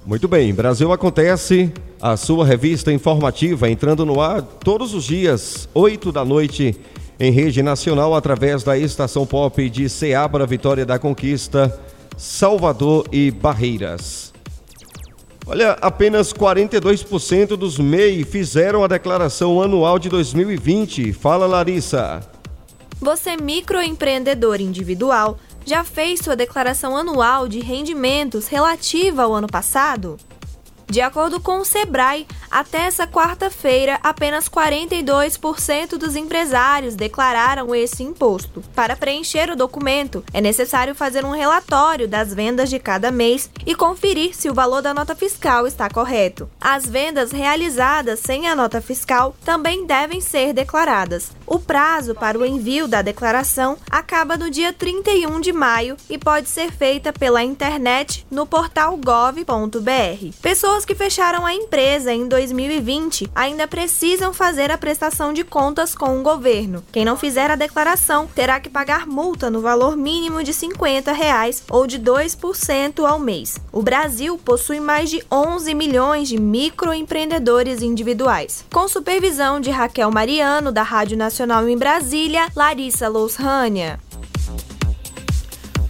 Muito 0.06 0.28
bem, 0.28 0.54
Brasil 0.54 0.92
Acontece, 0.94 1.72
a 2.02 2.16
sua 2.16 2.46
revista 2.46 2.94
informativa 2.94 3.70
entrando 3.70 4.06
no 4.06 4.22
ar 4.22 4.42
todos 4.42 4.94
os 4.94 5.04
dias, 5.04 5.68
8 5.74 6.14
da 6.14 6.24
noite, 6.24 6.78
em 7.20 7.32
rede 7.32 7.64
nacional, 7.64 8.16
através 8.16 8.64
da 8.64 8.78
estação 8.78 9.26
pop 9.26 9.70
de 9.70 9.90
Ceabra, 9.90 10.46
Vitória 10.46 10.86
da 10.86 11.00
Conquista, 11.00 11.78
Salvador 12.16 13.08
e 13.12 13.32
Barreiras. 13.32 14.34
Olha, 15.46 15.78
apenas 15.82 16.34
42% 16.34 17.56
dos 17.56 17.80
MEI 17.80 18.26
fizeram 18.26 18.84
a 18.84 18.88
declaração 18.88 19.62
anual 19.62 19.98
de 19.98 20.10
2020. 20.10 21.14
Fala, 21.14 21.48
Larissa. 21.48 22.22
Você, 23.00 23.38
microempreendedor 23.38 24.60
individual, 24.60 25.40
já 25.66 25.84
fez 25.84 26.20
sua 26.20 26.36
declaração 26.36 26.98
anual 26.98 27.48
de 27.48 27.60
rendimentos 27.60 28.48
relativa 28.48 29.24
ao 29.24 29.34
ano 29.34 29.48
passado? 29.48 30.18
De 30.90 31.02
acordo 31.02 31.40
com 31.40 31.60
o 31.60 31.66
Sebrae, 31.66 32.26
até 32.50 32.80
essa 32.80 33.06
quarta-feira, 33.06 34.00
apenas 34.02 34.48
42% 34.48 35.98
dos 35.98 36.16
empresários 36.16 36.96
declararam 36.96 37.76
esse 37.76 38.04
imposto. 38.04 38.64
Para 38.74 38.96
preencher 38.96 39.50
o 39.50 39.56
documento, 39.56 40.24
é 40.34 40.40
necessário 40.40 40.96
fazer 40.96 41.26
um 41.26 41.32
relatório 41.32 42.08
das 42.08 42.34
vendas 42.34 42.70
de 42.70 42.80
cada 42.80 43.12
mês 43.12 43.50
e 43.66 43.76
conferir 43.76 44.34
se 44.34 44.50
o 44.50 44.54
valor 44.54 44.82
da 44.82 44.94
nota 44.94 45.14
fiscal 45.14 45.68
está 45.68 45.90
correto. 45.90 46.50
As 46.60 46.86
vendas 46.86 47.32
realizadas 47.32 48.20
sem 48.20 48.48
a 48.48 48.56
nota 48.56 48.80
fiscal 48.80 49.36
também 49.44 49.86
devem 49.86 50.22
ser 50.22 50.54
declaradas. 50.54 51.37
O 51.50 51.60
prazo 51.60 52.14
para 52.14 52.38
o 52.38 52.46
envio 52.46 52.90
da 52.90 53.02
declaração 53.02 53.78
acaba 53.90 54.36
no 54.36 54.50
dia 54.50 54.74
31 54.74 55.40
de 55.40 55.54
maio 55.54 55.96
e 56.10 56.18
pode 56.18 56.50
ser 56.50 56.74
feita 56.74 57.14
pela 57.14 57.42
internet 57.42 58.28
no 58.30 58.46
portal 58.46 58.98
gov.br. 58.98 60.36
Pessoas 60.42 60.84
que 60.84 60.94
fecharam 60.94 61.46
a 61.46 61.54
empresa 61.54 62.14
em 62.14 62.28
2020 62.28 63.32
ainda 63.34 63.66
precisam 63.66 64.34
fazer 64.34 64.70
a 64.72 64.78
prestação 64.78 65.32
de 65.32 65.46
contas 65.46 65.96
com 65.96 66.20
o 66.20 66.22
governo. 66.22 66.84
Quem 66.92 67.06
não 67.06 67.16
fizer 67.16 67.50
a 67.50 67.56
declaração 67.56 68.28
terá 68.28 68.60
que 68.60 68.70
pagar 68.70 69.08
multa 69.08 69.50
no 69.50 69.62
valor 69.62 69.96
mínimo 69.96 70.44
de 70.44 70.52
50 70.52 71.14
reais 71.14 71.64
ou 71.70 71.88
de 71.88 71.98
2% 71.98 73.08
ao 73.08 73.20
mês. 73.20 73.56
O 73.72 73.82
Brasil 73.82 74.38
possui 74.38 74.82
mais 74.82 75.10
de 75.10 75.24
11 75.32 75.74
milhões 75.74 76.28
de 76.28 76.38
microempreendedores 76.38 77.82
individuais. 77.82 78.66
Com 78.74 78.86
supervisão 78.90 79.62
de 79.62 79.70
Raquel 79.70 80.12
Mariano, 80.12 80.74
da 80.74 80.84
Rádio 80.84 81.16
Nacional 81.18 81.37
em 81.70 81.78
Brasília, 81.78 82.48
Larissa 82.56 83.08
Lousrânia. 83.08 84.00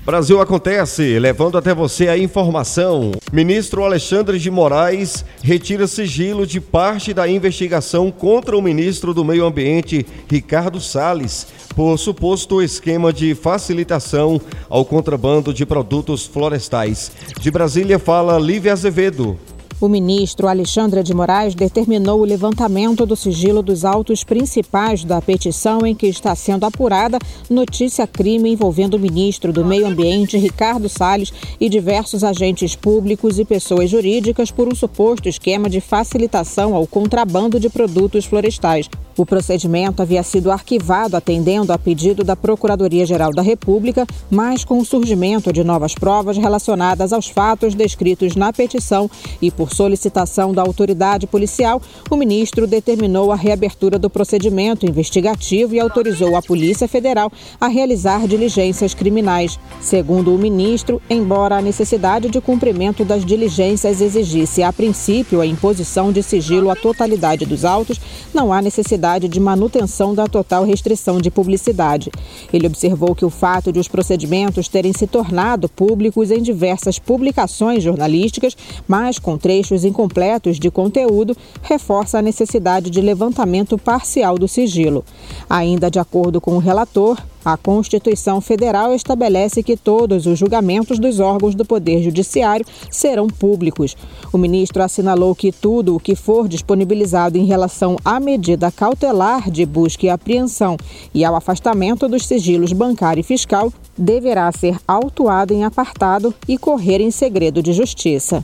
Brasil 0.05 0.41
acontece, 0.41 1.17
levando 1.19 1.57
até 1.57 1.73
você 1.73 2.09
a 2.09 2.17
informação. 2.17 3.11
Ministro 3.31 3.85
Alexandre 3.85 4.39
de 4.39 4.51
Moraes 4.51 5.23
retira 5.41 5.87
sigilo 5.87 6.45
de 6.45 6.59
parte 6.59 7.13
da 7.13 7.29
investigação 7.29 8.11
contra 8.11 8.57
o 8.57 8.61
ministro 8.61 9.13
do 9.13 9.23
Meio 9.23 9.45
Ambiente, 9.45 10.05
Ricardo 10.29 10.81
Salles, 10.81 11.47
por 11.75 11.97
suposto 11.97 12.61
esquema 12.61 13.13
de 13.13 13.33
facilitação 13.33 14.41
ao 14.69 14.83
contrabando 14.83 15.53
de 15.53 15.65
produtos 15.65 16.25
florestais. 16.25 17.11
De 17.39 17.49
Brasília 17.49 17.97
fala 17.97 18.37
Lívia 18.37 18.73
Azevedo. 18.73 19.37
O 19.79 19.87
ministro 19.87 20.47
Alexandre 20.47 21.03
de 21.03 21.13
Moraes 21.13 21.53
determinou 21.53 22.21
o 22.21 22.25
levantamento 22.25 23.05
do 23.05 23.15
sigilo 23.15 23.61
dos 23.61 23.85
autos 23.85 24.23
principais 24.23 25.03
da 25.03 25.21
petição 25.21 25.85
em 25.85 25.93
que 25.93 26.07
está 26.07 26.33
sendo 26.33 26.65
apurada 26.65 27.19
notícia-crime 27.47 28.49
envolvendo 28.49 28.95
o 28.95 28.99
ministro 28.99 29.53
do 29.53 29.63
Meio 29.63 29.85
Ambiente, 29.85 30.35
Ricardo 30.35 30.89
Salles, 30.89 31.31
e 31.59 31.69
diversos 31.69 32.23
agentes 32.23 32.75
públicos 32.75 33.37
e 33.37 33.45
pessoas 33.45 33.87
jurídicas 33.87 34.49
por 34.49 34.67
um 34.67 34.73
suposto 34.73 35.29
esquema 35.29 35.69
de 35.69 35.79
facilitação 35.79 36.73
ao 36.73 36.87
contrabando 36.87 37.59
de 37.59 37.69
produtos 37.69 38.25
florestais. 38.25 38.89
O 39.17 39.25
procedimento 39.25 39.99
havia 39.99 40.21
sido 40.21 40.51
arquivado 40.51 41.17
atendendo 41.17 41.73
a 41.73 41.79
pedido 41.79 42.23
da 42.23 42.35
Procuradoria-Geral 42.35 43.31
da 43.33 43.41
República, 43.41 44.05
mas 44.29 44.63
com 44.63 44.77
o 44.77 44.85
surgimento 44.85 45.51
de 45.51 45.63
novas 45.63 45.95
provas 45.95 46.37
relacionadas 46.37 47.11
aos 47.11 47.27
fatos 47.27 47.73
descritos 47.73 48.35
na 48.35 48.53
petição 48.53 49.09
e 49.41 49.49
por 49.49 49.66
solicitação 49.67 50.53
da 50.53 50.61
autoridade 50.61 51.27
policial, 51.27 51.81
o 52.09 52.15
ministro 52.15 52.67
determinou 52.67 53.31
a 53.31 53.35
reabertura 53.35 53.97
do 53.97 54.09
procedimento 54.09 54.85
investigativo 54.85 55.73
e 55.73 55.79
autorizou 55.79 56.35
a 56.35 56.41
Polícia 56.41 56.87
Federal 56.87 57.31
a 57.59 57.67
realizar 57.67 58.27
diligências 58.27 58.93
criminais. 58.93 59.59
Segundo 59.81 60.33
o 60.33 60.37
ministro, 60.37 61.01
embora 61.09 61.57
a 61.57 61.61
necessidade 61.61 62.29
de 62.29 62.39
cumprimento 62.39 63.03
das 63.03 63.25
diligências 63.25 64.01
exigisse 64.01 64.61
a 64.61 64.71
princípio 64.71 65.41
a 65.41 65.45
imposição 65.45 66.11
de 66.11 66.21
sigilo 66.21 66.69
à 66.69 66.75
totalidade 66.75 67.45
dos 67.45 67.65
autos, 67.65 67.99
não 68.33 68.53
há 68.53 68.61
necessidade 68.61 69.27
de 69.27 69.39
manutenção 69.39 70.13
da 70.13 70.27
total 70.27 70.63
restrição 70.63 71.19
de 71.19 71.31
publicidade. 71.31 72.11
Ele 72.53 72.67
observou 72.67 73.15
que 73.15 73.25
o 73.25 73.29
fato 73.29 73.71
de 73.71 73.79
os 73.79 73.87
procedimentos 73.87 74.67
terem 74.67 74.93
se 74.93 75.07
tornado 75.07 75.69
públicos 75.69 76.31
em 76.31 76.41
diversas 76.41 76.99
publicações 76.99 77.83
jornalísticas, 77.83 78.55
mas 78.87 79.19
com 79.19 79.37
trechos 79.57 79.83
incompletos 79.83 80.59
de 80.59 80.69
conteúdo, 80.69 81.35
reforça 81.63 82.19
a 82.19 82.21
necessidade 82.21 82.91
de 82.91 83.01
levantamento 83.01 83.75
parcial 83.75 84.37
do 84.37 84.47
sigilo. 84.47 85.03
Ainda 85.49 85.89
de 85.89 85.97
acordo 85.97 86.39
com 86.39 86.55
o 86.55 86.59
relator, 86.59 87.17
A 87.47 87.55
Constituição 87.55 88.41
Federal 88.41 88.93
estabelece 88.93 89.63
que 89.63 89.77
todos 89.77 90.25
os 90.25 90.37
julgamentos 90.37 90.99
dos 90.99 91.21
órgãos 91.21 91.55
do 91.55 91.63
Poder 91.63 92.03
Judiciário 92.03 92.65
serão 92.91 93.27
públicos. 93.27 93.95
O 94.33 94.37
ministro 94.37 94.83
assinalou 94.83 95.33
que 95.33 95.53
tudo 95.53 95.95
o 95.95 95.99
que 95.99 96.13
for 96.13 96.45
disponibilizado 96.49 97.37
em 97.37 97.45
relação 97.45 97.95
à 98.03 98.19
medida 98.19 98.69
cautelar 98.69 99.49
de 99.49 99.65
busca 99.65 100.05
e 100.05 100.09
apreensão 100.09 100.75
e 101.13 101.23
ao 101.23 101.35
afastamento 101.35 102.09
dos 102.09 102.27
sigilos 102.27 102.73
bancário 102.73 103.21
e 103.21 103.23
fiscal 103.23 103.71
deverá 103.97 104.51
ser 104.51 104.77
autuado 104.85 105.53
em 105.53 105.63
apartado 105.63 106.35
e 106.49 106.57
correr 106.57 106.99
em 106.99 107.11
segredo 107.11 107.63
de 107.63 107.71
justiça. 107.71 108.43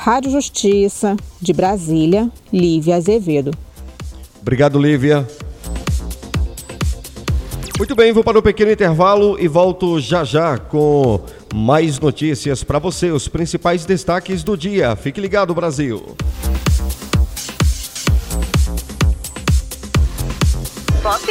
Rádio 0.00 0.30
Justiça, 0.30 1.16
de 1.42 1.52
Brasília, 1.52 2.30
Lívia 2.52 2.94
Azevedo. 2.94 3.50
Obrigado, 4.40 4.78
Lívia. 4.78 5.28
Muito 7.76 7.96
bem, 7.96 8.12
vou 8.12 8.22
para 8.22 8.36
o 8.36 8.40
um 8.40 8.42
pequeno 8.42 8.70
intervalo 8.70 9.36
e 9.40 9.48
volto 9.48 9.98
já 9.98 10.22
já 10.22 10.56
com 10.56 11.20
mais 11.52 11.98
notícias 11.98 12.62
para 12.62 12.78
você, 12.78 13.10
os 13.10 13.26
principais 13.26 13.84
destaques 13.84 14.44
do 14.44 14.56
dia. 14.56 14.94
Fique 14.94 15.20
ligado, 15.20 15.52
Brasil. 15.52 16.16
Pop. 21.02 21.22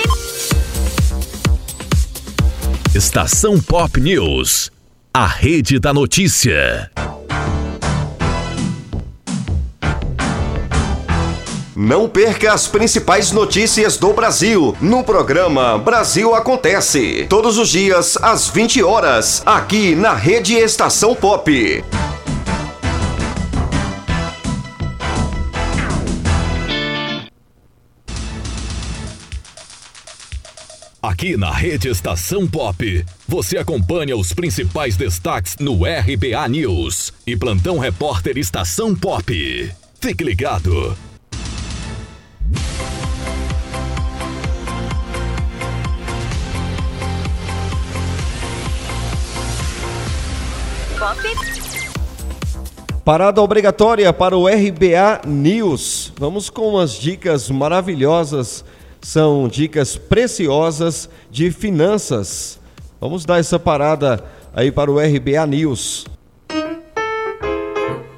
Estação 2.94 3.62
Pop 3.62 3.98
News. 4.02 4.70
A 5.14 5.26
rede 5.26 5.80
da 5.80 5.94
notícia. 5.94 6.92
Não 11.80 12.10
perca 12.10 12.54
as 12.54 12.66
principais 12.66 13.32
notícias 13.32 13.98
do 13.98 14.12
Brasil 14.12 14.76
no 14.82 15.04
programa 15.04 15.78
Brasil 15.78 16.34
Acontece. 16.34 17.28
Todos 17.30 17.60
os 17.60 17.70
dias, 17.70 18.18
às 18.20 18.50
20 18.50 18.82
horas, 18.82 19.44
aqui 19.46 19.94
na 19.96 20.16
Rede 20.16 20.56
Estação 20.56 21.14
Pop. 21.14 21.84
Aqui 31.00 31.38
na 31.38 31.52
Rede 31.52 31.90
Estação 31.90 32.48
Pop, 32.48 33.06
você 33.28 33.60
acompanha 33.60 34.18
os 34.18 34.34
principais 34.34 34.98
destaques 34.98 35.58
no 35.60 35.84
RBA 35.84 36.48
News 36.50 37.14
e 37.28 37.38
Plantão 37.38 37.78
Repórter 37.78 38.36
Estação 38.36 38.96
Pop. 38.96 39.72
Fique 40.02 40.24
ligado. 40.24 40.98
Parada 53.08 53.42
obrigatória 53.42 54.12
para 54.12 54.38
o 54.38 54.48
RBA 54.48 55.22
News. 55.26 56.12
Vamos 56.20 56.50
com 56.50 56.68
umas 56.68 56.92
dicas 56.92 57.50
maravilhosas. 57.50 58.66
São 59.02 59.48
dicas 59.48 59.96
preciosas 59.96 61.10
de 61.32 61.50
finanças. 61.50 62.60
Vamos 63.00 63.24
dar 63.24 63.40
essa 63.40 63.58
parada 63.58 64.22
aí 64.54 64.74
para 64.74 64.92
o 64.92 65.00
RBA 65.00 65.46
News. 65.48 66.06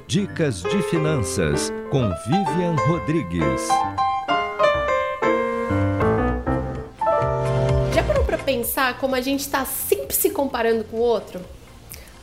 Dicas 0.08 0.64
de 0.64 0.82
finanças 0.82 1.72
com 1.88 2.12
Vivian 2.26 2.74
Rodrigues. 2.88 3.68
Pensar 8.80 8.98
como 8.98 9.14
a 9.14 9.20
gente 9.20 9.40
está 9.40 9.66
sempre 9.66 10.16
se 10.16 10.30
comparando 10.30 10.84
com 10.84 10.96
o 10.96 11.00
outro? 11.00 11.40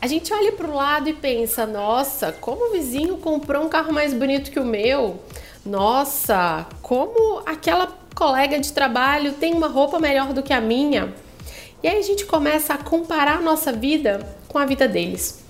A 0.01 0.07
gente 0.07 0.33
olha 0.33 0.51
para 0.51 0.67
o 0.67 0.75
lado 0.75 1.07
e 1.07 1.13
pensa: 1.13 1.67
nossa, 1.67 2.31
como 2.31 2.69
o 2.69 2.71
vizinho 2.71 3.17
comprou 3.17 3.63
um 3.63 3.69
carro 3.69 3.93
mais 3.93 4.13
bonito 4.13 4.49
que 4.49 4.59
o 4.59 4.65
meu. 4.65 5.19
Nossa, 5.63 6.65
como 6.81 7.41
aquela 7.45 7.87
colega 8.15 8.59
de 8.59 8.73
trabalho 8.73 9.33
tem 9.33 9.53
uma 9.53 9.67
roupa 9.67 9.99
melhor 9.99 10.33
do 10.33 10.41
que 10.41 10.53
a 10.53 10.61
minha. 10.61 11.13
E 11.83 11.87
aí 11.87 11.99
a 11.99 12.01
gente 12.01 12.25
começa 12.25 12.73
a 12.73 12.77
comparar 12.77 13.37
a 13.37 13.41
nossa 13.41 13.71
vida 13.71 14.35
com 14.47 14.57
a 14.57 14.65
vida 14.65 14.87
deles. 14.87 15.43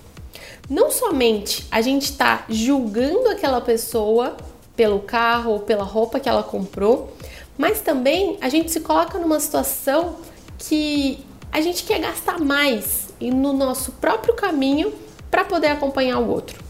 Não 0.68 0.90
somente 0.90 1.66
a 1.70 1.80
gente 1.80 2.02
está 2.02 2.44
julgando 2.50 3.30
aquela 3.30 3.62
pessoa 3.62 4.36
pelo 4.76 5.00
carro 5.00 5.52
ou 5.52 5.60
pela 5.60 5.84
roupa 5.84 6.20
que 6.20 6.28
ela 6.28 6.42
comprou, 6.42 7.14
mas 7.56 7.80
também 7.80 8.36
a 8.40 8.48
gente 8.50 8.70
se 8.70 8.80
coloca 8.80 9.18
numa 9.18 9.40
situação 9.40 10.16
que 10.58 11.24
a 11.50 11.60
gente 11.60 11.84
quer 11.84 12.00
gastar 12.00 12.38
mais 12.38 13.08
no 13.20 13.52
nosso 13.52 13.92
próprio 13.92 14.34
caminho 14.34 14.92
para 15.30 15.44
poder 15.44 15.68
acompanhar 15.68 16.18
o 16.18 16.28
outro. 16.28 16.62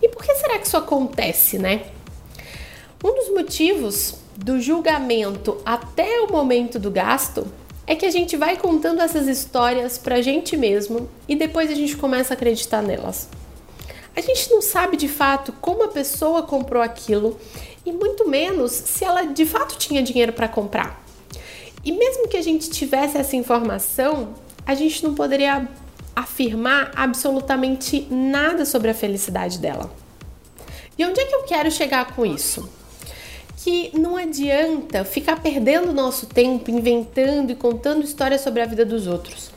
E 0.00 0.08
por 0.08 0.22
que 0.22 0.34
será 0.34 0.58
que 0.58 0.66
isso 0.66 0.76
acontece, 0.76 1.58
né? 1.58 1.86
Um 3.02 3.14
dos 3.14 3.30
motivos 3.34 4.16
do 4.36 4.60
julgamento 4.60 5.60
até 5.64 6.20
o 6.20 6.30
momento 6.30 6.78
do 6.78 6.90
gasto 6.90 7.46
é 7.86 7.94
que 7.94 8.06
a 8.06 8.10
gente 8.10 8.36
vai 8.36 8.56
contando 8.56 9.02
essas 9.02 9.28
histórias 9.28 9.98
para 9.98 10.16
a 10.16 10.22
gente 10.22 10.56
mesmo 10.56 11.08
e 11.28 11.36
depois 11.36 11.70
a 11.70 11.74
gente 11.74 11.96
começa 11.96 12.32
a 12.32 12.36
acreditar 12.36 12.82
nelas. 12.82 13.28
A 14.16 14.20
gente 14.20 14.50
não 14.50 14.62
sabe 14.62 14.96
de 14.96 15.08
fato 15.08 15.52
como 15.60 15.82
a 15.82 15.88
pessoa 15.88 16.42
comprou 16.42 16.82
aquilo 16.82 17.38
e 17.84 17.92
muito 17.92 18.28
menos 18.28 18.72
se 18.72 19.04
ela 19.04 19.24
de 19.24 19.44
fato 19.44 19.76
tinha 19.76 20.02
dinheiro 20.02 20.32
para 20.32 20.48
comprar. 20.48 21.03
E 21.84 21.92
mesmo 21.92 22.28
que 22.28 22.36
a 22.36 22.42
gente 22.42 22.70
tivesse 22.70 23.18
essa 23.18 23.36
informação, 23.36 24.34
a 24.66 24.74
gente 24.74 25.04
não 25.04 25.14
poderia 25.14 25.68
afirmar 26.16 26.92
absolutamente 26.94 28.06
nada 28.10 28.64
sobre 28.64 28.90
a 28.90 28.94
felicidade 28.94 29.58
dela. 29.58 29.90
E 30.96 31.04
onde 31.04 31.20
é 31.20 31.24
que 31.24 31.34
eu 31.34 31.42
quero 31.42 31.70
chegar 31.70 32.14
com 32.14 32.24
isso? 32.24 32.68
Que 33.58 33.90
não 33.98 34.16
adianta 34.16 35.04
ficar 35.04 35.42
perdendo 35.42 35.92
nosso 35.92 36.26
tempo 36.26 36.70
inventando 36.70 37.50
e 37.50 37.54
contando 37.54 38.04
histórias 38.04 38.40
sobre 38.40 38.62
a 38.62 38.66
vida 38.66 38.84
dos 38.84 39.06
outros. 39.06 39.50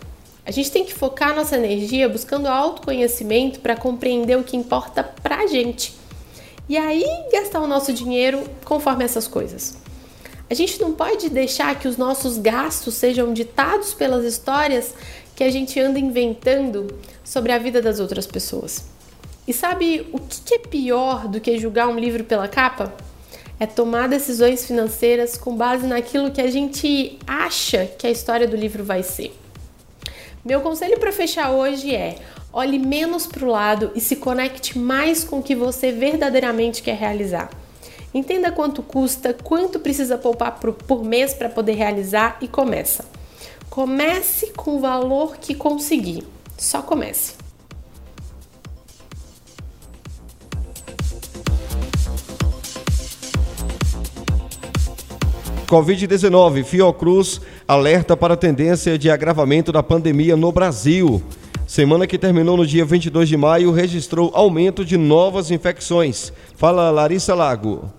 A 0.46 0.52
gente 0.52 0.72
tem 0.72 0.86
que 0.86 0.94
focar 0.94 1.36
nossa 1.36 1.58
energia 1.58 2.10
buscando 2.10 2.48
autoconhecimento 2.48 3.60
para 3.60 3.76
compreender 3.76 4.38
o 4.38 4.44
que 4.44 4.58
importa 4.58 5.04
pra 5.04 5.46
gente. 5.46 5.94
E 6.70 6.78
aí 6.78 7.06
gastar 7.32 7.62
o 7.62 7.68
nosso 7.68 7.94
dinheiro 7.94 8.44
conforme 8.66 9.04
essas 9.04 9.28
coisas. 9.28 9.78
A 10.50 10.54
gente 10.54 10.80
não 10.80 10.94
pode 10.94 11.30
deixar 11.30 11.78
que 11.78 11.88
os 11.88 11.98
nossos 11.98 12.38
gastos 12.38 12.94
sejam 12.94 13.34
ditados 13.34 13.94
pelas 13.94 14.24
histórias 14.24 14.94
que 15.36 15.44
a 15.44 15.52
gente 15.52 15.78
anda 15.80 16.00
inventando 16.00 16.88
sobre 17.24 17.52
a 17.52 17.58
vida 17.58 17.82
das 17.82 18.00
outras 18.00 18.26
pessoas. 18.26 18.86
E 19.46 19.54
sabe 19.54 20.08
o 20.14 20.20
que 20.20 20.56
é 20.56 20.60
pior 20.60 21.28
do 21.28 21.42
que 21.42 21.58
julgar 21.58 21.90
um 21.90 22.00
livro 22.00 22.24
pela 22.24 22.48
capa? 22.48 22.94
É 23.60 23.66
tomar 23.66 24.08
decisões 24.08 24.66
financeiras 24.66 25.38
com 25.38 25.56
base 25.56 25.86
naquilo 25.86 26.32
que 26.32 26.42
a 26.42 26.50
gente 26.50 27.20
acha 27.28 27.86
que 27.86 28.08
a 28.08 28.12
história 28.12 28.48
do 28.48 28.56
livro 28.56 28.84
vai 28.84 29.04
ser. 29.04 29.36
Meu 30.46 30.62
conselho 30.62 30.98
para 30.98 31.12
fechar 31.12 31.52
hoje 31.52 31.94
é: 31.94 32.20
olhe 32.54 32.80
menos 32.80 33.28
para 33.28 33.44
o 33.44 33.52
lado 33.52 33.92
e 33.96 34.00
se 34.00 34.16
conecte 34.16 34.78
mais 34.78 35.26
com 35.26 35.40
o 35.40 35.44
que 35.44 35.56
você 35.56 35.92
verdadeiramente 35.92 36.82
quer 36.82 36.96
realizar. 36.96 37.50
Entenda 38.18 38.52
quanto 38.52 38.82
custa, 38.82 39.32
quanto 39.32 39.80
precisa 39.80 40.18
poupar 40.18 40.60
por 40.60 41.04
mês 41.04 41.36
para 41.36 41.50
poder 41.50 41.74
realizar 41.74 42.40
e 42.42 42.48
começa. 42.48 43.06
Comece 43.70 44.54
com 44.54 44.78
o 44.78 44.80
valor 44.80 45.38
que 45.38 45.54
conseguir. 45.54 46.24
Só 46.58 46.82
comece. 46.82 47.34
Covid-19, 55.68 56.64
Fiocruz 56.64 57.40
alerta 57.68 58.18
para 58.18 58.34
a 58.34 58.38
tendência 58.38 58.98
de 58.98 59.12
agravamento 59.12 59.72
da 59.72 59.84
pandemia 59.84 60.36
no 60.36 60.52
Brasil. 60.52 61.22
Semana 61.68 62.08
que 62.08 62.18
terminou 62.18 62.58
no 62.58 62.66
dia 62.66 62.84
22 62.84 63.30
de 63.30 63.38
maio 63.38 63.72
registrou 63.72 64.32
aumento 64.34 64.84
de 64.84 64.98
novas 64.98 65.52
infecções. 65.52 66.34
Fala 66.56 66.90
Larissa 66.90 67.36
Lago. 67.36 67.97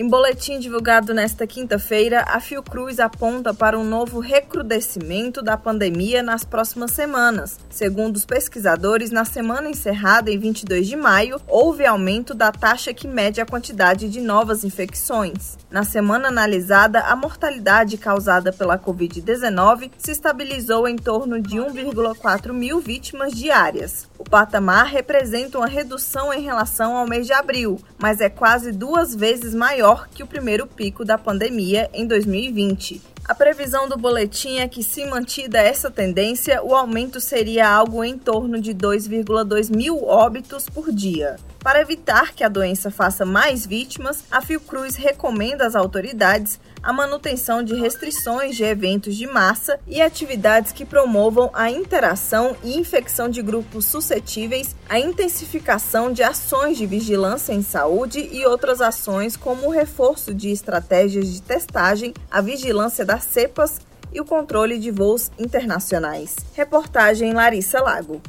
Em 0.00 0.06
boletim 0.06 0.60
divulgado 0.60 1.12
nesta 1.12 1.44
quinta-feira, 1.44 2.24
a 2.28 2.38
Fiocruz 2.38 3.00
aponta 3.00 3.52
para 3.52 3.76
um 3.76 3.82
novo 3.82 4.20
recrudescimento 4.20 5.42
da 5.42 5.56
pandemia 5.56 6.22
nas 6.22 6.44
próximas 6.44 6.92
semanas. 6.92 7.58
Segundo 7.68 8.14
os 8.14 8.24
pesquisadores, 8.24 9.10
na 9.10 9.24
semana 9.24 9.68
encerrada 9.68 10.30
em 10.30 10.38
22 10.38 10.86
de 10.86 10.94
maio, 10.94 11.40
houve 11.48 11.84
aumento 11.84 12.32
da 12.32 12.52
taxa 12.52 12.94
que 12.94 13.08
mede 13.08 13.40
a 13.40 13.44
quantidade 13.44 14.08
de 14.08 14.20
novas 14.20 14.62
infecções. 14.62 15.58
Na 15.68 15.82
semana 15.82 16.28
analisada, 16.28 17.00
a 17.00 17.16
mortalidade 17.16 17.98
causada 17.98 18.52
pela 18.52 18.78
Covid-19 18.78 19.90
se 19.98 20.12
estabilizou 20.12 20.86
em 20.86 20.94
torno 20.94 21.42
de 21.42 21.56
1,4 21.56 22.52
mil 22.52 22.78
vítimas 22.78 23.32
diárias. 23.32 24.06
O 24.16 24.22
patamar 24.22 24.86
representa 24.86 25.58
uma 25.58 25.66
redução 25.66 26.32
em 26.32 26.40
relação 26.40 26.96
ao 26.96 27.06
mês 27.06 27.26
de 27.26 27.32
abril, 27.32 27.80
mas 27.98 28.20
é 28.20 28.28
quase 28.28 28.70
duas 28.70 29.12
vezes 29.12 29.54
maior 29.54 29.87
que 29.96 30.22
o 30.22 30.26
primeiro 30.26 30.66
pico 30.66 31.04
da 31.04 31.16
pandemia 31.16 31.88
em 31.94 32.06
2020. 32.06 33.00
A 33.28 33.34
previsão 33.34 33.86
do 33.86 33.96
boletim 33.96 34.58
é 34.58 34.66
que, 34.66 34.82
se 34.82 35.04
mantida 35.04 35.58
essa 35.58 35.90
tendência, 35.90 36.62
o 36.62 36.74
aumento 36.74 37.20
seria 37.20 37.68
algo 37.68 38.02
em 38.02 38.16
torno 38.16 38.58
de 38.58 38.74
2,2 38.74 39.74
mil 39.74 40.02
óbitos 40.04 40.68
por 40.68 40.90
dia. 40.90 41.36
Para 41.60 41.80
evitar 41.82 42.32
que 42.32 42.42
a 42.42 42.48
doença 42.48 42.90
faça 42.90 43.26
mais 43.26 43.66
vítimas, 43.66 44.24
a 44.30 44.40
Fiocruz 44.40 44.96
recomenda 44.96 45.66
às 45.66 45.76
autoridades 45.76 46.58
a 46.82 46.92
manutenção 46.92 47.62
de 47.62 47.74
restrições 47.74 48.56
de 48.56 48.64
eventos 48.64 49.16
de 49.16 49.26
massa 49.26 49.78
e 49.86 50.00
atividades 50.00 50.72
que 50.72 50.84
promovam 50.84 51.50
a 51.52 51.70
interação 51.70 52.56
e 52.62 52.78
infecção 52.78 53.28
de 53.28 53.42
grupos 53.42 53.84
suscetíveis, 53.84 54.74
a 54.88 54.98
intensificação 54.98 56.12
de 56.12 56.22
ações 56.22 56.78
de 56.78 56.86
vigilância 56.86 57.52
em 57.52 57.62
saúde 57.62 58.28
e 58.32 58.46
outras 58.46 58.80
ações 58.80 59.36
como 59.36 59.66
o 59.66 59.70
reforço 59.70 60.32
de 60.32 60.50
estratégias 60.50 61.32
de 61.32 61.42
testagem, 61.42 62.14
a 62.30 62.40
vigilância 62.40 63.04
das 63.04 63.24
cepas 63.24 63.80
e 64.12 64.20
o 64.20 64.24
controle 64.24 64.78
de 64.78 64.90
voos 64.90 65.30
internacionais. 65.38 66.36
Reportagem 66.54 67.32
Larissa 67.32 67.80
Lago. 67.80 68.20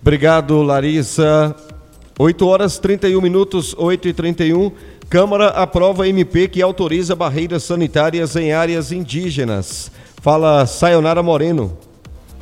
Obrigado, 0.00 0.62
Larissa. 0.62 1.54
8 2.18 2.46
horas 2.46 2.78
31 2.78 3.20
minutos, 3.20 3.74
8 3.78 4.08
e 4.08 4.12
31. 4.12 4.72
Câmara 5.10 5.48
aprova 5.48 6.06
MP 6.06 6.48
que 6.48 6.60
autoriza 6.60 7.16
barreiras 7.16 7.62
sanitárias 7.62 8.36
em 8.36 8.52
áreas 8.52 8.92
indígenas. 8.92 9.90
Fala 10.20 10.66
Sayonara 10.66 11.22
Moreno. 11.22 11.78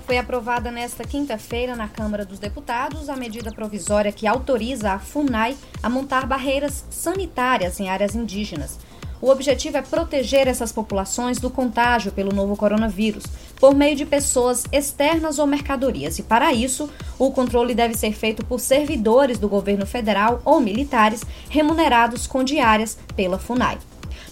Foi 0.05 0.19
aprovada 0.19 0.73
nesta 0.73 1.05
quinta-feira 1.05 1.77
na 1.77 1.87
Câmara 1.87 2.25
dos 2.25 2.41
Deputados 2.41 3.09
a 3.09 3.15
medida 3.15 3.53
provisória 3.53 4.11
que 4.11 4.27
autoriza 4.27 4.91
a 4.91 4.99
FUNAI 4.99 5.57
a 5.81 5.89
montar 5.89 6.27
barreiras 6.27 6.85
sanitárias 6.91 7.79
em 7.79 7.89
áreas 7.89 8.17
indígenas. 8.17 8.81
O 9.21 9.31
objetivo 9.31 9.79
é 9.79 9.83
proteger 9.83 10.47
essas 10.47 10.73
populações 10.73 11.39
do 11.39 11.49
contágio 11.49 12.13
pelo 12.13 12.35
novo 12.35 12.57
coronavírus, 12.57 13.25
por 13.59 13.75
meio 13.75 13.97
de 13.97 14.05
pessoas 14.05 14.65
externas 14.71 15.39
ou 15.39 15.47
mercadorias, 15.47 16.19
e 16.19 16.23
para 16.23 16.53
isso, 16.53 16.91
o 17.19 17.31
controle 17.31 17.75
deve 17.75 17.95
ser 17.95 18.13
feito 18.13 18.45
por 18.45 18.61
servidores 18.61 19.39
do 19.39 19.49
governo 19.49 19.87
federal 19.87 20.41
ou 20.45 20.61
militares 20.61 21.23
remunerados 21.49 22.27
com 22.27 22.45
diárias 22.45 22.99
pela 23.17 23.39
FUNAI. 23.39 23.79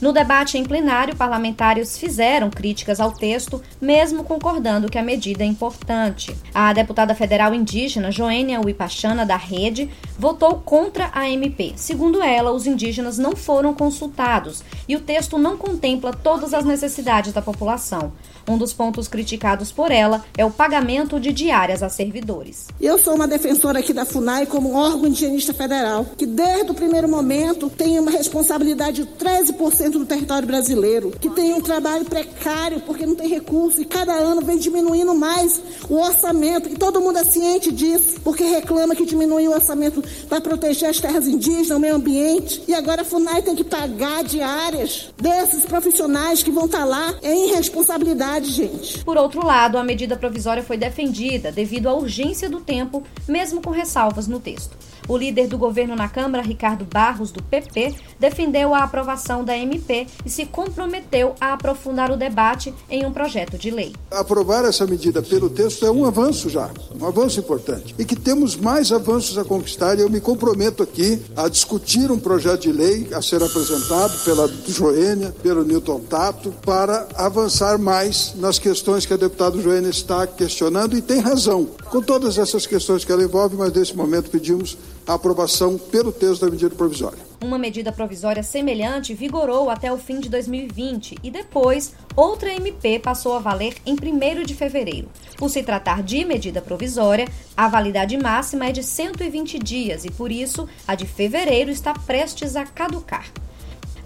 No 0.01 0.13
debate 0.13 0.59
em 0.59 0.65
plenário, 0.65 1.17
parlamentares 1.17 1.97
fizeram 1.97 2.51
críticas 2.51 3.01
ao 3.01 3.13
texto, 3.13 3.63
mesmo 3.81 4.25
concordando 4.25 4.91
que 4.91 4.99
a 4.99 5.03
medida 5.03 5.45
é 5.45 5.47
importante. 5.47 6.37
A 6.53 6.73
deputada 6.73 7.15
federal 7.15 7.55
indígena 7.55 8.11
Joênia 8.11 8.61
Uipachana, 8.61 9.25
da 9.25 9.37
Rede, 9.37 9.89
votou 10.19 10.57
contra 10.57 11.11
a 11.13 11.29
MP. 11.29 11.75
Segundo 11.77 12.23
ela, 12.23 12.53
os 12.53 12.67
indígenas 12.67 13.19
não 13.19 13.35
foram 13.35 13.75
consultados 13.75 14.63
e 14.89 14.97
o 14.97 15.01
texto 15.01 15.39
não 15.39 15.57
contempla 15.57 16.13
todas 16.13 16.55
as 16.55 16.65
necessidades 16.65 17.33
da 17.33 17.43
população. 17.43 18.13
Um 18.47 18.59
dos 18.59 18.75
pontos 18.75 19.09
criticados 19.09 19.73
por 19.73 19.91
ela 19.91 20.23
é 20.37 20.45
o 20.45 20.51
pagamento 20.51 21.19
de 21.19 21.33
diárias 21.33 21.83
a 21.83 21.89
servidores. 21.89 22.67
Eu 22.79 22.99
sou 22.99 23.15
uma 23.15 23.27
defensora 23.27 23.79
aqui 23.79 23.93
da 23.93 24.05
FUNAI 24.05 24.45
como 24.45 24.75
órgão 24.75 25.07
higienista 25.07 25.55
federal, 25.55 26.05
que 26.17 26.27
desde 26.27 26.71
o 26.71 26.75
primeiro 26.75 27.09
momento 27.09 27.71
tem 27.71 27.99
uma 27.99 28.11
responsabilidade 28.11 29.03
de 29.03 29.11
13% 29.13 29.93
do 29.93 30.05
território 30.05 30.47
brasileiro, 30.47 31.11
que 31.19 31.31
tem 31.31 31.55
um 31.55 31.61
trabalho 31.61 32.05
precário 32.05 32.81
porque 32.81 33.07
não 33.07 33.15
tem 33.15 33.29
recurso 33.29 33.81
e 33.81 33.85
cada 33.87 34.13
ano 34.13 34.43
vem 34.43 34.59
diminuindo 34.59 35.15
mais 35.15 35.63
o 35.89 35.97
orçamento 35.97 36.69
e 36.69 36.77
todo 36.77 37.01
mundo 37.01 37.19
é 37.19 37.25
ciente 37.25 37.73
disso, 37.73 38.21
porque 38.23 38.45
reclama 38.45 38.95
que 38.95 39.07
diminui 39.07 39.49
o 39.49 39.53
orçamento 39.53 40.04
para 40.29 40.41
proteger 40.41 40.91
as 40.91 41.01
terras 41.01 41.27
indígenas, 41.27 41.71
o 41.71 41.81
meio 41.81 41.97
ambiente 41.97 42.63
e 42.67 42.75
agora 42.75 43.03
a 43.03 43.05
FUNAI 43.05 43.43
tem 43.43 43.55
que 43.55 43.65
pagar 43.65 44.25
diárias 44.25 45.13
desses 45.21 45.65
profissionais 45.65 46.43
que 46.43 46.51
vão 46.51 46.67
estar 46.67 46.79
tá 46.79 46.85
lá 46.85 47.15
em 47.23 47.53
responsabilidade 47.55 48.35
verdade, 48.35 48.51
gente. 48.51 49.05
Por 49.05 49.17
outro 49.17 49.45
lado, 49.45 49.79
a 49.79 49.85
medida 49.85 50.17
provisória 50.17 50.63
foi 50.63 50.77
defendida 50.77 51.53
devido 51.53 51.89
à 51.89 51.95
urgência 51.95 52.49
do 52.49 52.61
tempo, 52.61 53.03
mesmo 53.29 53.61
com 53.61 53.71
ressalvas 53.71 54.27
no 54.27 54.41
texto. 54.41 54.77
O 55.07 55.19
líder 55.19 55.49
do 55.49 55.59
governo 55.59 55.95
na 55.95 56.09
Câmara, 56.09 56.43
Ricardo 56.43 56.87
Barros, 56.87 57.31
do 57.31 57.43
PP, 57.43 57.95
defendeu 58.19 58.75
a 58.75 58.85
aprovação 58.85 59.45
da 59.45 59.57
MP 59.57 60.07
e 60.25 60.31
se 60.31 60.47
comprometeu 60.47 61.35
a 61.39 61.53
aprofundar 61.53 62.11
o 62.11 62.17
debate 62.17 62.73
em 62.89 63.05
um 63.05 63.13
projeto 63.13 63.59
de 63.59 63.71
lei. 63.71 63.93
Aprovar 64.11 64.65
essa 64.65 64.87
medida 64.87 65.23
pelo 65.23 65.51
texto 65.51 65.85
é 65.85 65.91
um 65.91 66.07
avanço 66.07 66.49
já, 66.49 66.71
um 66.99 67.07
avanço 67.07 67.39
importante. 67.39 67.95
E 67.99 68.05
que 68.05 68.17
temos 68.17 68.57
mais 68.57 68.93
avanços 68.93 69.37
a 69.37 69.45
conquistar 69.45 69.99
e 69.99 70.01
eu 70.01 70.09
me 70.09 70.21
comprometo 70.21 70.83
aqui 70.83 71.21
a 71.37 71.49
discutir 71.49 72.11
um 72.11 72.19
projeto 72.19 72.63
de 72.63 72.73
lei 72.73 73.09
a 73.13 73.21
ser 73.21 73.43
apresentado 73.43 74.25
pela 74.25 74.49
Joênia, 74.67 75.35
pelo 75.43 75.65
Newton 75.65 76.01
Tato, 76.01 76.51
para 76.65 77.07
avançar 77.15 77.79
mais 77.79 78.35
nas 78.37 78.59
questões 78.59 79.05
que 79.05 79.13
a 79.13 79.19
deputada 79.19 79.61
Joênia 79.61 79.91
está 79.91 80.27
questionando 80.27 80.97
e 80.97 81.03
tem 81.03 81.21
razão. 81.21 81.69
Com 81.91 82.01
todas 82.01 82.39
essas 82.39 82.67
questões 82.67 83.05
que 83.05 83.13
ela 83.13 83.23
envolve, 83.23 83.55
mas 83.57 83.73
nesse 83.73 83.95
momento 83.95 84.31
pedimos 84.31 84.79
a 85.07 85.15
aprovação 85.15 85.77
pelo 85.77 86.13
texto 86.13 86.45
da 86.45 86.51
medida 86.51 86.75
provisória. 86.75 87.19
Uma 87.43 87.59
medida 87.59 87.93
provisória 87.93 88.43
semelhante 88.43 89.13
vigorou 89.13 89.69
até 89.69 89.93
o 89.93 89.99
fim 89.99 90.19
de 90.19 90.29
2020 90.29 91.19
e 91.23 91.31
depois 91.31 91.93
outra 92.17 92.53
MP 92.55 92.99
passou 92.99 93.35
a 93.35 93.39
valer 93.39 93.75
em 93.85 93.95
1 93.95 94.45
de 94.45 94.55
fevereiro. 94.55 95.09
Por 95.37 95.51
se 95.51 95.63
tratar 95.63 96.03
de 96.03 96.25
medida 96.25 96.63
provisória, 96.63 97.29
a 97.57 97.69
validade 97.69 98.17
máxima 98.17 98.67
é 98.67 98.73
de 98.73 98.83
120 98.83 99.59
dias 99.59 100.05
e, 100.05 100.11
por 100.11 100.33
isso, 100.33 100.69
a 100.87 100.95
de 100.95 101.07
fevereiro 101.07 101.71
está 101.71 101.93
prestes 101.93 102.57
a 102.57 102.65
caducar. 102.65 103.27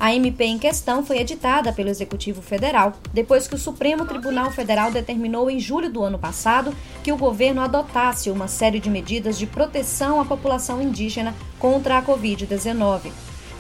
A 0.00 0.14
MP 0.14 0.44
em 0.44 0.58
questão 0.58 1.04
foi 1.04 1.18
editada 1.18 1.72
pelo 1.72 1.88
Executivo 1.88 2.40
Federal 2.40 2.92
depois 3.12 3.48
que 3.48 3.56
o 3.56 3.58
Supremo 3.58 4.06
Tribunal 4.06 4.52
Federal 4.52 4.92
determinou 4.92 5.50
em 5.50 5.58
julho 5.58 5.90
do 5.90 6.04
ano 6.04 6.16
passado 6.16 6.72
que 7.02 7.10
o 7.10 7.16
governo 7.16 7.60
adotasse 7.60 8.30
uma 8.30 8.46
série 8.46 8.78
de 8.78 8.88
medidas 8.88 9.36
de 9.36 9.44
proteção 9.44 10.20
à 10.20 10.24
população 10.24 10.80
indígena 10.80 11.34
contra 11.58 11.98
a 11.98 12.02
Covid-19. 12.02 13.10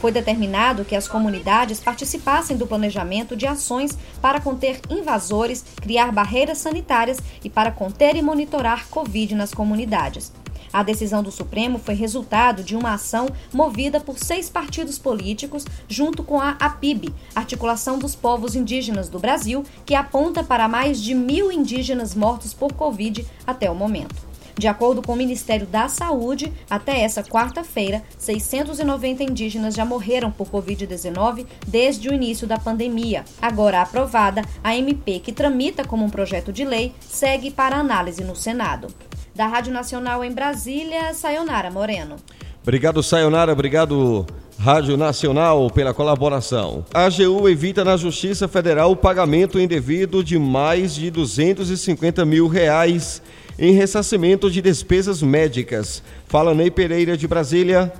Foi 0.00 0.12
determinado 0.12 0.84
que 0.84 0.94
as 0.94 1.08
comunidades 1.08 1.80
participassem 1.80 2.56
do 2.56 2.68
planejamento 2.68 3.34
de 3.34 3.44
ações 3.44 3.98
para 4.22 4.40
conter 4.40 4.80
invasores, 4.88 5.64
criar 5.82 6.12
barreiras 6.12 6.58
sanitárias 6.58 7.18
e 7.42 7.50
para 7.50 7.72
conter 7.72 8.14
e 8.14 8.22
monitorar 8.22 8.86
Covid 8.88 9.34
nas 9.34 9.52
comunidades. 9.52 10.32
A 10.72 10.82
decisão 10.82 11.22
do 11.22 11.30
Supremo 11.30 11.78
foi 11.78 11.94
resultado 11.94 12.62
de 12.62 12.76
uma 12.76 12.94
ação 12.94 13.28
movida 13.52 14.00
por 14.00 14.18
seis 14.18 14.48
partidos 14.50 14.98
políticos, 14.98 15.64
junto 15.88 16.22
com 16.22 16.40
a 16.40 16.50
APIB, 16.58 17.14
Articulação 17.34 17.98
dos 17.98 18.14
Povos 18.14 18.54
Indígenas 18.54 19.08
do 19.08 19.18
Brasil, 19.18 19.64
que 19.84 19.94
aponta 19.94 20.42
para 20.44 20.68
mais 20.68 21.00
de 21.00 21.14
mil 21.14 21.50
indígenas 21.50 22.14
mortos 22.14 22.52
por 22.52 22.72
Covid 22.72 23.26
até 23.46 23.70
o 23.70 23.74
momento. 23.74 24.28
De 24.58 24.66
acordo 24.66 25.00
com 25.00 25.12
o 25.12 25.16
Ministério 25.16 25.68
da 25.68 25.88
Saúde, 25.88 26.52
até 26.68 27.02
essa 27.02 27.22
quarta-feira, 27.22 28.02
690 28.18 29.22
indígenas 29.22 29.72
já 29.72 29.84
morreram 29.84 30.32
por 30.32 30.48
Covid-19 30.48 31.46
desde 31.64 32.08
o 32.08 32.12
início 32.12 32.44
da 32.44 32.58
pandemia. 32.58 33.24
Agora 33.40 33.80
aprovada, 33.80 34.42
a 34.62 34.76
MP, 34.76 35.20
que 35.20 35.32
tramita 35.32 35.84
como 35.84 36.04
um 36.04 36.10
projeto 36.10 36.52
de 36.52 36.64
lei, 36.64 36.92
segue 37.00 37.52
para 37.52 37.76
análise 37.76 38.24
no 38.24 38.34
Senado. 38.34 38.88
Da 39.38 39.46
Rádio 39.46 39.72
Nacional 39.72 40.24
em 40.24 40.32
Brasília, 40.32 41.14
Sayonara 41.14 41.70
Moreno. 41.70 42.16
Obrigado, 42.60 43.00
Sayonara. 43.04 43.52
Obrigado, 43.52 44.26
Rádio 44.58 44.96
Nacional, 44.96 45.70
pela 45.70 45.94
colaboração. 45.94 46.84
A 46.92 47.04
AGU 47.04 47.48
evita 47.48 47.84
na 47.84 47.96
Justiça 47.96 48.48
Federal 48.48 48.90
o 48.90 48.96
pagamento 48.96 49.60
indevido 49.60 50.24
de 50.24 50.36
mais 50.40 50.92
de 50.92 51.08
250 51.08 52.24
mil 52.24 52.48
reais 52.48 53.22
em 53.56 53.70
ressarcimento 53.70 54.50
de 54.50 54.60
despesas 54.60 55.22
médicas. 55.22 56.02
Fala 56.26 56.52
Ney 56.52 56.68
Pereira 56.68 57.16
de 57.16 57.28
Brasília. 57.28 57.92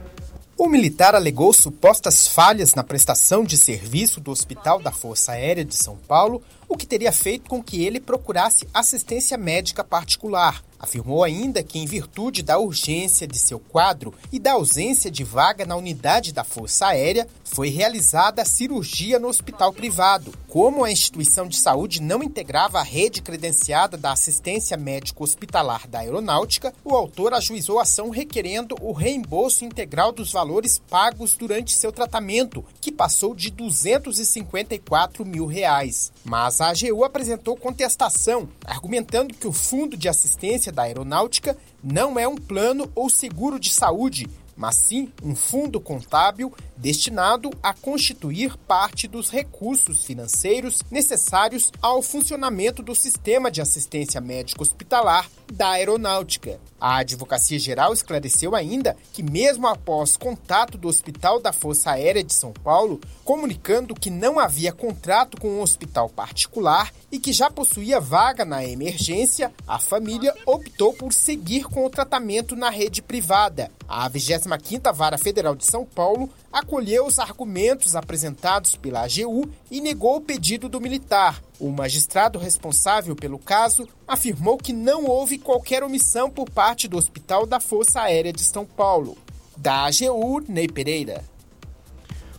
O 0.56 0.68
militar 0.68 1.14
alegou 1.14 1.52
supostas 1.52 2.26
falhas 2.26 2.74
na 2.74 2.82
prestação 2.82 3.44
de 3.44 3.56
serviço 3.56 4.20
do 4.20 4.32
Hospital 4.32 4.82
da 4.82 4.90
Força 4.90 5.30
Aérea 5.30 5.64
de 5.64 5.76
São 5.76 5.96
Paulo, 6.08 6.42
o 6.68 6.76
que 6.76 6.86
teria 6.86 7.10
feito 7.10 7.48
com 7.48 7.62
que 7.62 7.84
ele 7.84 7.98
procurasse 7.98 8.68
assistência 8.74 9.38
médica 9.38 9.82
particular. 9.82 10.62
Afirmou 10.78 11.24
ainda 11.24 11.62
que, 11.62 11.78
em 11.78 11.86
virtude 11.86 12.40
da 12.40 12.56
urgência 12.56 13.26
de 13.26 13.38
seu 13.38 13.58
quadro 13.58 14.14
e 14.30 14.38
da 14.38 14.52
ausência 14.52 15.10
de 15.10 15.24
vaga 15.24 15.66
na 15.66 15.74
unidade 15.74 16.32
da 16.32 16.44
Força 16.44 16.86
Aérea, 16.86 17.26
foi 17.42 17.68
realizada 17.68 18.42
a 18.42 18.44
cirurgia 18.44 19.18
no 19.18 19.26
hospital 19.26 19.72
privado. 19.72 20.32
Como 20.46 20.84
a 20.84 20.92
instituição 20.92 21.48
de 21.48 21.56
saúde 21.56 22.00
não 22.00 22.22
integrava 22.22 22.78
a 22.78 22.84
rede 22.84 23.20
credenciada 23.20 23.96
da 23.96 24.12
assistência 24.12 24.76
médico-hospitalar 24.76 25.88
da 25.88 25.98
aeronáutica, 25.98 26.72
o 26.84 26.94
autor 26.94 27.34
ajuizou 27.34 27.80
a 27.80 27.82
ação 27.82 28.10
requerendo 28.10 28.76
o 28.80 28.92
reembolso 28.92 29.64
integral 29.64 30.12
dos 30.12 30.30
valores 30.30 30.78
pagos 30.78 31.34
durante 31.34 31.72
seu 31.72 31.90
tratamento, 31.90 32.64
que 32.80 32.92
passou 32.92 33.34
de 33.34 33.50
254 33.50 35.24
mil 35.24 35.46
reais. 35.46 36.12
Mas 36.28 36.60
a 36.60 36.68
AGU 36.68 37.04
apresentou 37.04 37.56
contestação, 37.56 38.50
argumentando 38.66 39.32
que 39.32 39.46
o 39.46 39.52
Fundo 39.52 39.96
de 39.96 40.10
Assistência 40.10 40.70
da 40.70 40.82
Aeronáutica 40.82 41.56
não 41.82 42.18
é 42.18 42.28
um 42.28 42.36
plano 42.36 42.90
ou 42.94 43.08
seguro 43.08 43.58
de 43.58 43.70
saúde, 43.70 44.28
mas 44.58 44.74
sim 44.74 45.12
um 45.22 45.36
fundo 45.36 45.80
contábil 45.80 46.52
destinado 46.76 47.50
a 47.62 47.72
constituir 47.72 48.56
parte 48.56 49.06
dos 49.06 49.30
recursos 49.30 50.04
financeiros 50.04 50.82
necessários 50.90 51.72
ao 51.80 52.02
funcionamento 52.02 52.82
do 52.82 52.94
sistema 52.94 53.50
de 53.50 53.60
assistência 53.62 54.20
médico 54.20 54.62
hospitalar 54.62 55.30
da 55.52 55.70
aeronáutica. 55.70 56.60
A 56.80 56.98
Advocacia 56.98 57.58
Geral 57.58 57.92
esclareceu 57.92 58.54
ainda 58.54 58.96
que, 59.12 59.22
mesmo 59.22 59.66
após 59.66 60.16
contato 60.16 60.76
do 60.76 60.88
Hospital 60.88 61.40
da 61.40 61.52
Força 61.52 61.92
Aérea 61.92 62.22
de 62.22 62.32
São 62.32 62.52
Paulo, 62.52 63.00
comunicando 63.24 63.94
que 63.94 64.10
não 64.10 64.38
havia 64.38 64.72
contrato 64.72 65.40
com 65.40 65.48
um 65.48 65.62
hospital 65.62 66.08
particular 66.08 66.92
e 67.10 67.18
que 67.18 67.32
já 67.32 67.50
possuía 67.50 68.00
vaga 68.00 68.44
na 68.44 68.64
emergência, 68.64 69.52
a 69.66 69.78
família 69.78 70.34
optou 70.46 70.92
por 70.92 71.12
seguir 71.12 71.64
com 71.64 71.84
o 71.84 71.90
tratamento 71.90 72.54
na 72.54 72.70
rede 72.70 73.02
privada. 73.02 73.70
A 73.88 74.10
25ª 74.10 74.92
Vara 74.92 75.16
Federal 75.16 75.56
de 75.56 75.64
São 75.64 75.82
Paulo 75.82 76.28
acolheu 76.52 77.06
os 77.06 77.18
argumentos 77.18 77.96
apresentados 77.96 78.76
pela 78.76 79.00
AGU 79.00 79.48
e 79.70 79.80
negou 79.80 80.16
o 80.16 80.20
pedido 80.20 80.68
do 80.68 80.78
militar. 80.78 81.42
O 81.58 81.70
magistrado 81.70 82.38
responsável 82.38 83.16
pelo 83.16 83.38
caso 83.38 83.88
afirmou 84.06 84.58
que 84.58 84.74
não 84.74 85.06
houve 85.06 85.38
qualquer 85.38 85.82
omissão 85.82 86.28
por 86.28 86.50
parte 86.50 86.86
do 86.86 86.98
Hospital 86.98 87.46
da 87.46 87.58
Força 87.58 88.02
Aérea 88.02 88.32
de 88.32 88.44
São 88.44 88.66
Paulo. 88.66 89.16
Da 89.56 89.86
AGU, 89.86 90.44
Ney 90.46 90.68
Pereira. 90.68 91.24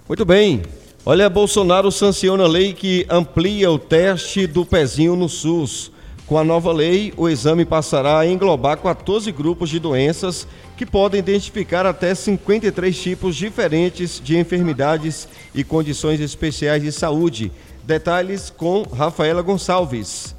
Muito 0.07 0.23
bem. 0.23 0.62
Olha, 1.03 1.27
Bolsonaro 1.29 1.91
sanciona 1.91 2.43
a 2.43 2.47
lei 2.47 2.73
que 2.73 3.07
amplia 3.09 3.71
o 3.71 3.79
teste 3.79 4.45
do 4.45 4.63
pezinho 4.63 5.15
no 5.15 5.27
SUS. 5.27 5.91
Com 6.30 6.38
a 6.38 6.44
nova 6.44 6.72
lei, 6.72 7.12
o 7.18 7.28
exame 7.28 7.65
passará 7.65 8.20
a 8.20 8.28
englobar 8.28 8.78
14 8.78 9.32
grupos 9.32 9.68
de 9.68 9.80
doenças 9.80 10.48
que 10.78 10.86
podem 10.86 11.18
identificar 11.18 11.88
até 11.88 12.13
53 12.13 12.96
tipos 12.96 13.36
diferentes 13.36 14.22
de 14.24 14.38
enfermidades 14.38 15.28
e 15.56 15.63
condições 15.63 16.20
especiais 16.20 16.84
de 16.84 16.92
saúde. 16.92 17.52
Detalhes 17.84 18.52
com 18.52 18.84
Rafaela 18.84 19.42
Gonçalves. 19.42 20.38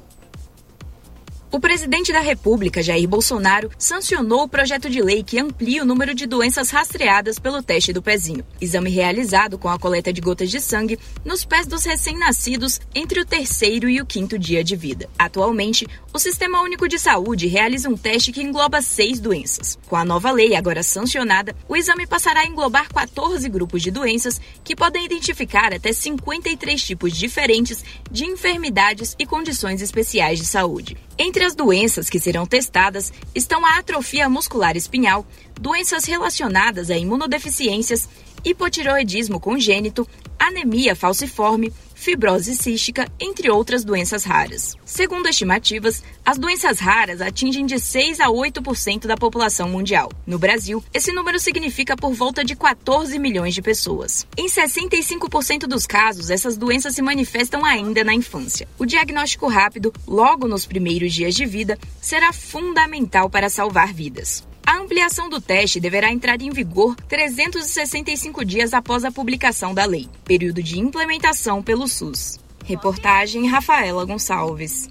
O 1.53 1.59
presidente 1.59 2.13
da 2.13 2.21
República, 2.21 2.81
Jair 2.81 3.05
Bolsonaro, 3.09 3.69
sancionou 3.77 4.43
o 4.43 4.47
projeto 4.47 4.89
de 4.89 5.01
lei 5.01 5.21
que 5.21 5.37
amplia 5.37 5.83
o 5.83 5.85
número 5.85 6.15
de 6.15 6.25
doenças 6.25 6.69
rastreadas 6.69 7.37
pelo 7.37 7.61
teste 7.61 7.91
do 7.91 8.01
pezinho, 8.01 8.45
exame 8.61 8.89
realizado 8.89 9.57
com 9.57 9.67
a 9.67 9.77
coleta 9.77 10.13
de 10.13 10.21
gotas 10.21 10.49
de 10.49 10.61
sangue 10.61 10.97
nos 11.25 11.43
pés 11.43 11.67
dos 11.67 11.83
recém-nascidos 11.83 12.79
entre 12.95 13.19
o 13.19 13.25
terceiro 13.25 13.89
e 13.89 13.99
o 13.99 14.05
quinto 14.05 14.39
dia 14.39 14.63
de 14.63 14.77
vida. 14.77 15.09
Atualmente, 15.19 15.85
o 16.13 16.19
Sistema 16.19 16.61
Único 16.61 16.87
de 16.87 16.97
Saúde 16.97 17.47
realiza 17.47 17.89
um 17.89 17.97
teste 17.97 18.31
que 18.31 18.41
engloba 18.41 18.81
seis 18.81 19.19
doenças. 19.19 19.77
Com 19.89 19.97
a 19.97 20.05
nova 20.05 20.31
lei 20.31 20.55
agora 20.55 20.81
sancionada, 20.81 21.53
o 21.67 21.75
exame 21.75 22.07
passará 22.07 22.41
a 22.41 22.47
englobar 22.47 22.87
14 22.93 23.49
grupos 23.49 23.81
de 23.81 23.91
doenças 23.91 24.39
que 24.63 24.73
podem 24.73 25.03
identificar 25.03 25.73
até 25.73 25.91
53 25.91 26.81
tipos 26.81 27.11
diferentes 27.13 27.83
de 28.09 28.23
enfermidades 28.23 29.17
e 29.19 29.25
condições 29.25 29.81
especiais 29.81 30.39
de 30.39 30.45
saúde. 30.45 30.95
Entre 31.17 31.40
as 31.43 31.55
doenças 31.55 32.09
que 32.09 32.19
serão 32.19 32.45
testadas 32.45 33.11
estão 33.33 33.65
a 33.65 33.77
atrofia 33.77 34.29
muscular 34.29 34.75
espinhal, 34.75 35.25
doenças 35.59 36.05
relacionadas 36.05 36.89
a 36.89 36.97
imunodeficiências, 36.97 38.07
hipotiroidismo 38.43 39.39
congênito, 39.39 40.07
anemia 40.39 40.95
falciforme, 40.95 41.71
fibrose 42.01 42.55
cística, 42.55 43.07
entre 43.19 43.51
outras 43.51 43.83
doenças 43.83 44.23
raras. 44.23 44.75
Segundo 44.83 45.29
estimativas, 45.29 46.03
as 46.25 46.39
doenças 46.39 46.79
raras 46.79 47.21
atingem 47.21 47.63
de 47.63 47.79
6 47.79 48.19
a 48.19 48.25
8% 48.25 49.05
da 49.05 49.15
população 49.15 49.69
mundial. 49.69 50.11
No 50.25 50.39
Brasil, 50.39 50.83
esse 50.91 51.11
número 51.11 51.39
significa 51.39 51.95
por 51.95 52.11
volta 52.13 52.43
de 52.43 52.55
14 52.55 53.19
milhões 53.19 53.53
de 53.53 53.61
pessoas. 53.61 54.25
Em 54.35 54.47
65% 54.47 55.67
dos 55.67 55.85
casos, 55.85 56.31
essas 56.31 56.57
doenças 56.57 56.95
se 56.95 57.03
manifestam 57.03 57.63
ainda 57.63 58.03
na 58.03 58.15
infância. 58.15 58.67
O 58.79 58.85
diagnóstico 58.87 59.47
rápido, 59.47 59.93
logo 60.07 60.47
nos 60.47 60.65
primeiros 60.65 61.13
dias 61.13 61.35
de 61.35 61.45
vida, 61.45 61.77
será 62.01 62.33
fundamental 62.33 63.29
para 63.29 63.47
salvar 63.47 63.93
vidas. 63.93 64.43
A 64.65 64.77
ampliação 64.77 65.29
do 65.29 65.41
teste 65.41 65.79
deverá 65.79 66.11
entrar 66.11 66.41
em 66.41 66.49
vigor 66.49 66.95
365 67.07 68.45
dias 68.45 68.73
após 68.73 69.03
a 69.03 69.11
publicação 69.11 69.73
da 69.73 69.85
lei, 69.85 70.07
período 70.23 70.61
de 70.61 70.79
implementação 70.79 71.61
pelo 71.61 71.87
SUS. 71.87 72.39
Reportagem 72.63 73.47
Rafaela 73.47 74.05
Gonçalves. 74.05 74.89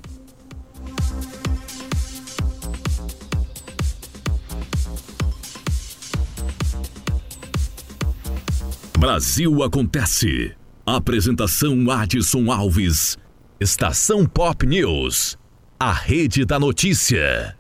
Brasil 8.98 9.62
Acontece. 9.62 10.54
Apresentação 10.85 11.90
Adson 11.90 12.50
Alves. 12.52 13.16
Estação 13.59 14.26
Pop 14.26 14.66
News. 14.66 15.38
A 15.78 15.90
rede 15.90 16.44
da 16.44 16.59
notícia. 16.59 17.56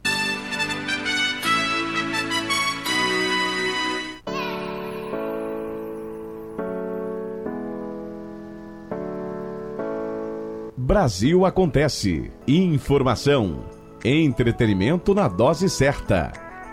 Brasil 10.90 11.46
Acontece. 11.46 12.32
Informação. 12.48 13.64
Entretenimento 14.04 15.14
na 15.14 15.28
dose 15.28 15.70
certa. 15.70 16.32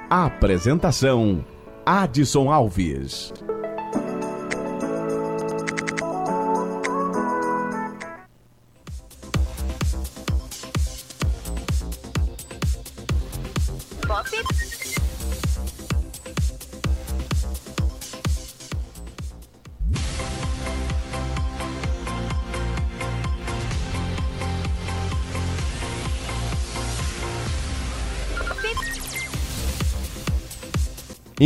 Apresentação: 0.10 1.46
Adson 1.86 2.52
Alves. 2.52 3.32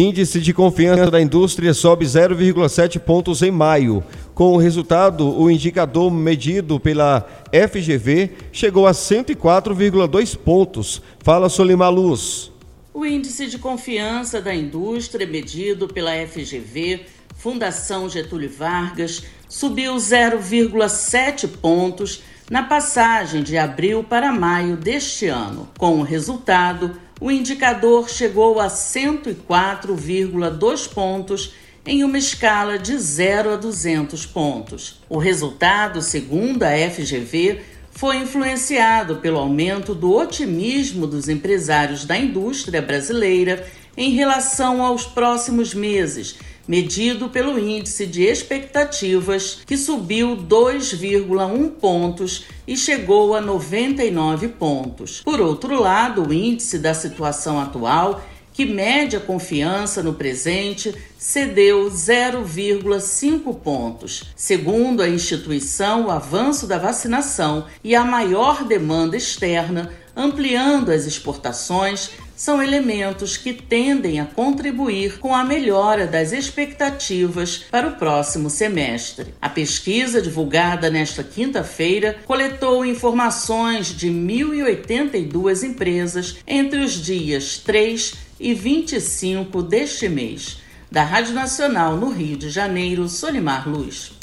Índice 0.02 0.42
de 0.42 0.52
confiança 0.52 1.12
da 1.12 1.22
indústria 1.22 1.76
sobe 1.76 2.06
0,7 2.06 2.98
pontos 2.98 3.44
em 3.44 3.52
maio. 3.52 4.04
Com 4.34 4.52
o 4.54 4.58
resultado, 4.58 5.40
o 5.40 5.50
indicador 5.50 6.10
medido 6.10 6.80
pela 6.80 7.24
FGV 7.52 8.32
chegou 8.52 8.88
a 8.88 8.94
104,2 8.94 10.36
pontos. 10.36 11.04
Fala 11.20 11.50
Solimar 11.50 11.92
Luz. 11.92 12.52
O 12.92 13.06
índice 13.06 13.46
de 13.46 13.60
confiança 13.60 14.42
da 14.42 14.56
indústria 14.56 15.28
medido 15.28 15.88
pela 15.88 16.14
FGV, 16.26 17.02
Fundação 17.38 18.10
Getúlio 18.10 18.50
Vargas, 18.50 19.22
subiu 19.48 19.96
0,7 19.98 21.48
pontos 21.48 22.24
na 22.50 22.64
passagem 22.64 23.44
de 23.44 23.56
abril 23.56 24.04
para 24.04 24.32
maio 24.32 24.76
deste 24.76 25.28
ano. 25.28 25.70
Com 25.78 26.00
o 26.00 26.04
resultado, 26.04 27.00
o 27.22 27.32
indicador 27.32 28.10
chegou 28.10 28.60
a 28.60 28.68
104,2 28.68 30.92
pontos 30.92 31.54
em 31.86 32.04
uma 32.04 32.18
escala 32.18 32.80
de 32.80 32.98
0 32.98 33.54
a 33.54 33.58
200 33.58 34.26
pontos. 34.26 35.00
O 35.08 35.20
resultado, 35.20 36.02
segundo 36.02 36.64
a 36.64 36.72
FGV, 36.72 37.62
foi 37.92 38.18
influenciado 38.18 39.18
pelo 39.18 39.38
aumento 39.38 39.94
do 39.94 40.12
otimismo 40.12 41.06
dos 41.06 41.30
empresários 41.30 42.06
da 42.06 42.18
indústria 42.18 42.82
brasileira 42.82 43.68
em 43.96 44.10
relação 44.12 44.84
aos 44.84 45.06
próximos 45.06 45.76
meses 45.76 46.38
medido 46.67 47.30
pelo 47.30 47.58
índice 47.60 48.06
de 48.06 48.24
expectativas, 48.24 49.60
que 49.65 49.78
subiu 49.78 50.38
2,1 50.38 51.69
pontos 51.71 52.45
e 52.67 52.78
chegou 52.78 53.36
a 53.36 53.41
99 53.41 54.47
pontos. 54.50 55.21
Por 55.21 55.41
outro 55.41 55.80
lado, 55.80 56.28
o 56.28 56.34
índice 56.34 56.80
da 56.80 56.93
situação 56.93 57.60
atual 57.60 58.21
que 58.54 58.65
mede 58.65 59.15
a 59.15 59.19
confiança 59.19 60.04
no 60.04 60.13
presente, 60.13 60.93
cedeu 61.17 61.89
0,5 61.89 63.56
pontos. 63.56 64.26
Segundo 64.36 65.02
a 65.02 65.10
instituição, 65.10 66.06
o 66.06 66.12
avanço 66.12 66.67
da 66.67 66.78
vacinação 66.78 67.65
e 67.84 67.95
a 67.95 68.04
maior 68.04 68.63
demanda 68.63 69.15
externa, 69.15 69.91
ampliando 70.15 70.91
as 70.91 71.06
exportações, 71.06 72.12
são 72.41 72.60
elementos 72.60 73.38
que 73.38 73.54
tendem 73.54 74.19
a 74.19 74.25
contribuir 74.25 75.19
com 75.19 75.36
a 75.36 75.43
melhora 75.43 76.08
das 76.08 76.32
expectativas 76.32 77.65
para 77.69 77.88
o 77.88 77.91
próximo 77.97 78.49
semestre. 78.49 79.36
A 79.39 79.47
pesquisa 79.47 80.19
divulgada 80.19 80.89
nesta 80.89 81.23
quinta-feira 81.23 82.17
coletou 82.25 82.84
informações 82.84 83.95
de 83.95 84.10
1.082 84.10 85.62
empresas 85.62 86.38
entre 86.47 86.80
os 86.80 86.93
dias 86.93 87.58
3 87.60 88.15
e 88.39 88.56
25 88.56 89.62
deste 89.62 90.10
mês. 90.10 90.58
Da 90.89 91.04
Rádio 91.04 91.36
Nacional 91.36 91.95
no 91.95 92.10
Rio 92.10 92.38
de 92.38 92.49
Janeiro, 92.49 93.08
Solimar 93.08 93.69
Luz. 93.69 94.13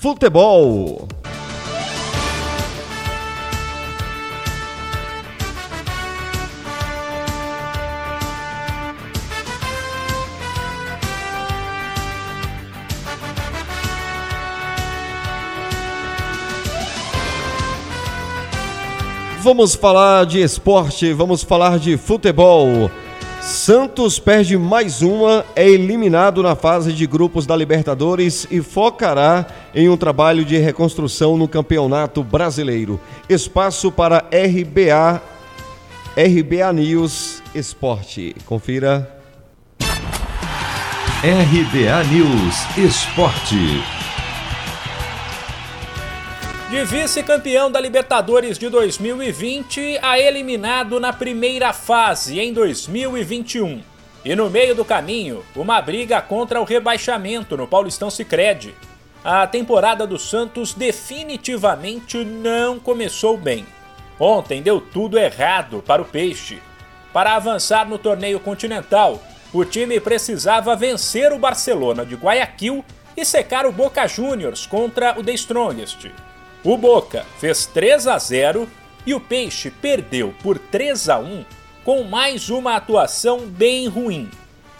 Futebol. 0.00 1.06
Vamos 19.48 19.74
falar 19.74 20.26
de 20.26 20.42
esporte, 20.42 21.10
vamos 21.14 21.42
falar 21.42 21.78
de 21.78 21.96
futebol. 21.96 22.90
Santos 23.40 24.18
perde 24.18 24.58
mais 24.58 25.00
uma, 25.00 25.42
é 25.56 25.66
eliminado 25.66 26.42
na 26.42 26.54
fase 26.54 26.92
de 26.92 27.06
grupos 27.06 27.46
da 27.46 27.56
Libertadores 27.56 28.46
e 28.50 28.60
focará 28.60 29.46
em 29.74 29.88
um 29.88 29.96
trabalho 29.96 30.44
de 30.44 30.58
reconstrução 30.58 31.38
no 31.38 31.48
Campeonato 31.48 32.22
Brasileiro. 32.22 33.00
Espaço 33.26 33.90
para 33.90 34.18
RBA, 34.18 35.22
RBA 36.14 36.72
News 36.74 37.42
Esporte. 37.54 38.36
Confira. 38.44 39.10
RBA 41.24 42.04
News 42.04 42.76
Esporte. 42.76 43.97
De 46.70 46.84
vice-campeão 46.84 47.70
da 47.70 47.80
Libertadores 47.80 48.58
de 48.58 48.68
2020 48.68 50.00
a 50.02 50.18
eliminado 50.18 51.00
na 51.00 51.14
primeira 51.14 51.72
fase 51.72 52.38
em 52.38 52.52
2021. 52.52 53.80
E 54.22 54.36
no 54.36 54.50
meio 54.50 54.74
do 54.74 54.84
caminho, 54.84 55.42
uma 55.56 55.80
briga 55.80 56.20
contra 56.20 56.60
o 56.60 56.64
rebaixamento 56.64 57.56
no 57.56 57.66
Paulistão 57.66 58.10
Sicredi. 58.10 58.74
A 59.24 59.46
temporada 59.46 60.06
do 60.06 60.18
Santos 60.18 60.74
definitivamente 60.74 62.22
não 62.22 62.78
começou 62.78 63.38
bem. 63.38 63.64
Ontem 64.20 64.60
deu 64.60 64.78
tudo 64.78 65.18
errado 65.18 65.82
para 65.86 66.02
o 66.02 66.04
Peixe. 66.04 66.60
Para 67.14 67.34
avançar 67.34 67.88
no 67.88 67.96
torneio 67.96 68.38
continental, 68.38 69.22
o 69.54 69.64
time 69.64 69.98
precisava 70.00 70.76
vencer 70.76 71.32
o 71.32 71.38
Barcelona 71.38 72.04
de 72.04 72.14
Guayaquil 72.14 72.84
e 73.16 73.24
secar 73.24 73.64
o 73.64 73.72
Boca 73.72 74.06
Juniors 74.06 74.66
contra 74.66 75.18
o 75.18 75.24
The 75.24 75.32
Strongest. 75.32 76.10
O 76.68 76.76
Boca 76.76 77.24
fez 77.38 77.64
3 77.64 78.06
a 78.06 78.18
0 78.18 78.68
e 79.06 79.14
o 79.14 79.20
Peixe 79.20 79.70
perdeu 79.70 80.34
por 80.42 80.58
3 80.58 81.08
a 81.08 81.18
1 81.18 81.42
com 81.82 82.02
mais 82.02 82.50
uma 82.50 82.76
atuação 82.76 83.46
bem 83.46 83.88
ruim. 83.88 84.30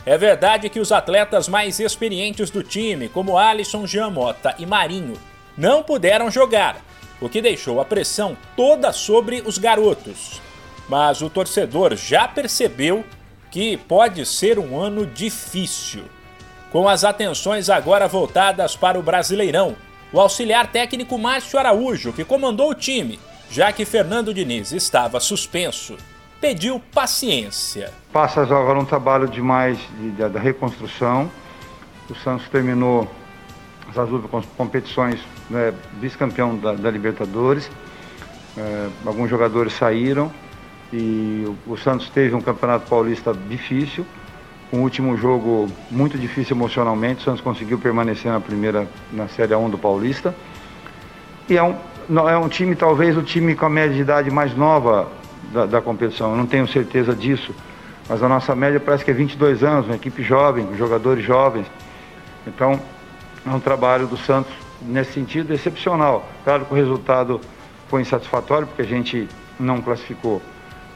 É 0.05 0.19
verdade 0.19 0.69
que 0.69 0.81
os 0.81 0.93
atletas 0.93 1.49
mais 1.49 1.81
experientes 1.81 2.51
do 2.51 2.63
time, 2.63 3.09
como 3.09 3.39
Alisson 3.39 3.87
Giamota 3.87 4.55
e 4.59 4.67
Marinho, 4.67 5.15
não 5.57 5.83
puderam 5.83 6.31
jogar, 6.31 6.77
o 7.23 7.27
que 7.27 7.41
deixou 7.41 7.81
a 7.81 7.87
pressão 7.87 8.37
toda 8.55 8.93
sobre 8.93 9.43
os 9.47 9.57
garotos. 9.57 10.43
Mas 10.91 11.23
o 11.23 11.31
torcedor 11.31 11.97
já 11.97 12.29
percebeu 12.29 13.03
que 13.51 13.79
pode 13.79 14.27
ser 14.27 14.59
um 14.59 14.79
ano 14.79 15.07
difícil. 15.07 16.05
Com 16.71 16.87
as 16.87 17.03
atenções 17.03 17.71
agora 17.71 18.07
voltadas 18.07 18.77
para 18.77 18.99
o 18.99 19.03
Brasileirão, 19.03 19.75
o 20.13 20.21
auxiliar 20.21 20.67
técnico 20.71 21.19
Márcio 21.19 21.59
Araújo, 21.59 22.13
que 22.13 22.25
comandou 22.25 22.71
o 22.71 22.75
time, 22.75 23.19
já 23.51 23.73
que 23.73 23.85
Fernando 23.85 24.33
Diniz 24.33 24.73
estava 24.73 25.21
suspenso, 25.21 25.97
pediu 26.41 26.81
paciência. 26.93 27.93
Passa 28.13 28.43
agora 28.43 28.79
um 28.79 28.85
trabalho 28.85 29.29
de 29.29 29.41
mais 29.41 29.79
de, 29.79 30.11
de, 30.11 30.29
da 30.29 30.41
reconstrução. 30.41 31.31
O 32.09 32.15
Santos 32.15 32.49
terminou 32.49 33.09
as 33.89 34.09
duas 34.09 34.45
competições 34.57 35.21
né, 35.51 35.73
vice-campeão 36.01 36.57
da, 36.57 36.73
da, 36.75 36.91
Libertadores. 36.91 37.71
É, 38.57 38.89
alguns 39.05 39.29
jogadores 39.29 39.73
saíram 39.75 40.33
e 40.93 41.45
o, 41.67 41.73
o 41.73 41.77
Santos 41.77 42.09
teve 42.09 42.35
um 42.35 42.41
campeonato 42.41 42.89
paulista 42.89 43.33
difícil 43.35 44.07
um 44.73 44.81
último 44.81 45.17
jogo 45.17 45.69
muito 45.91 46.19
difícil 46.19 46.57
emocionalmente. 46.57 47.21
O 47.21 47.25
Santos 47.25 47.41
conseguiu 47.41 47.79
permanecer 47.79 48.31
na 48.31 48.41
primeira, 48.41 48.87
na 49.13 49.29
Série 49.29 49.55
1 49.55 49.71
do 49.71 49.79
Paulista. 49.79 50.35
E 51.49 51.57
é 51.57 51.63
um, 51.63 51.75
é 52.29 52.37
um 52.37 52.49
time, 52.49 52.77
talvez 52.77 53.17
o 53.17 53.23
time 53.23 53.55
com 53.55 53.67
a 53.67 53.71
média 53.71 53.95
de 53.95 54.03
idade 54.03 54.31
mais 54.31 54.55
nova 54.55 55.09
da, 55.53 55.67
da 55.67 55.81
competição. 55.81 56.33
Eu 56.33 56.37
não 56.37 56.47
tenho 56.47 56.69
certeza 56.69 57.15
disso. 57.15 57.55
Mas 58.09 58.23
a 58.23 58.29
nossa 58.29 58.55
média 58.55 58.81
parece 58.81 59.05
que 59.05 59.11
é 59.11 59.15
22 59.15 59.63
anos, 59.63 59.87
uma 59.87 59.97
equipe 59.97 60.23
jovem, 60.23 60.67
com 60.67 60.77
jogadores 60.77 61.25
jovens. 61.25 61.67
Então, 62.47 62.81
é 63.47 63.51
um 63.51 63.61
trabalho 63.61 64.07
do 64.07 64.17
Santos 64.17 64.53
nesse 64.83 65.13
sentido 65.13 65.53
excepcional. 65.53 66.29
Claro 66.45 66.65
que 66.65 66.73
o 66.73 66.77
resultado 66.77 67.41
foi 67.89 68.03
insatisfatório, 68.03 68.67
porque 68.67 68.83
a 68.83 68.87
gente 68.87 69.29
não 69.59 69.81
classificou. 69.81 70.41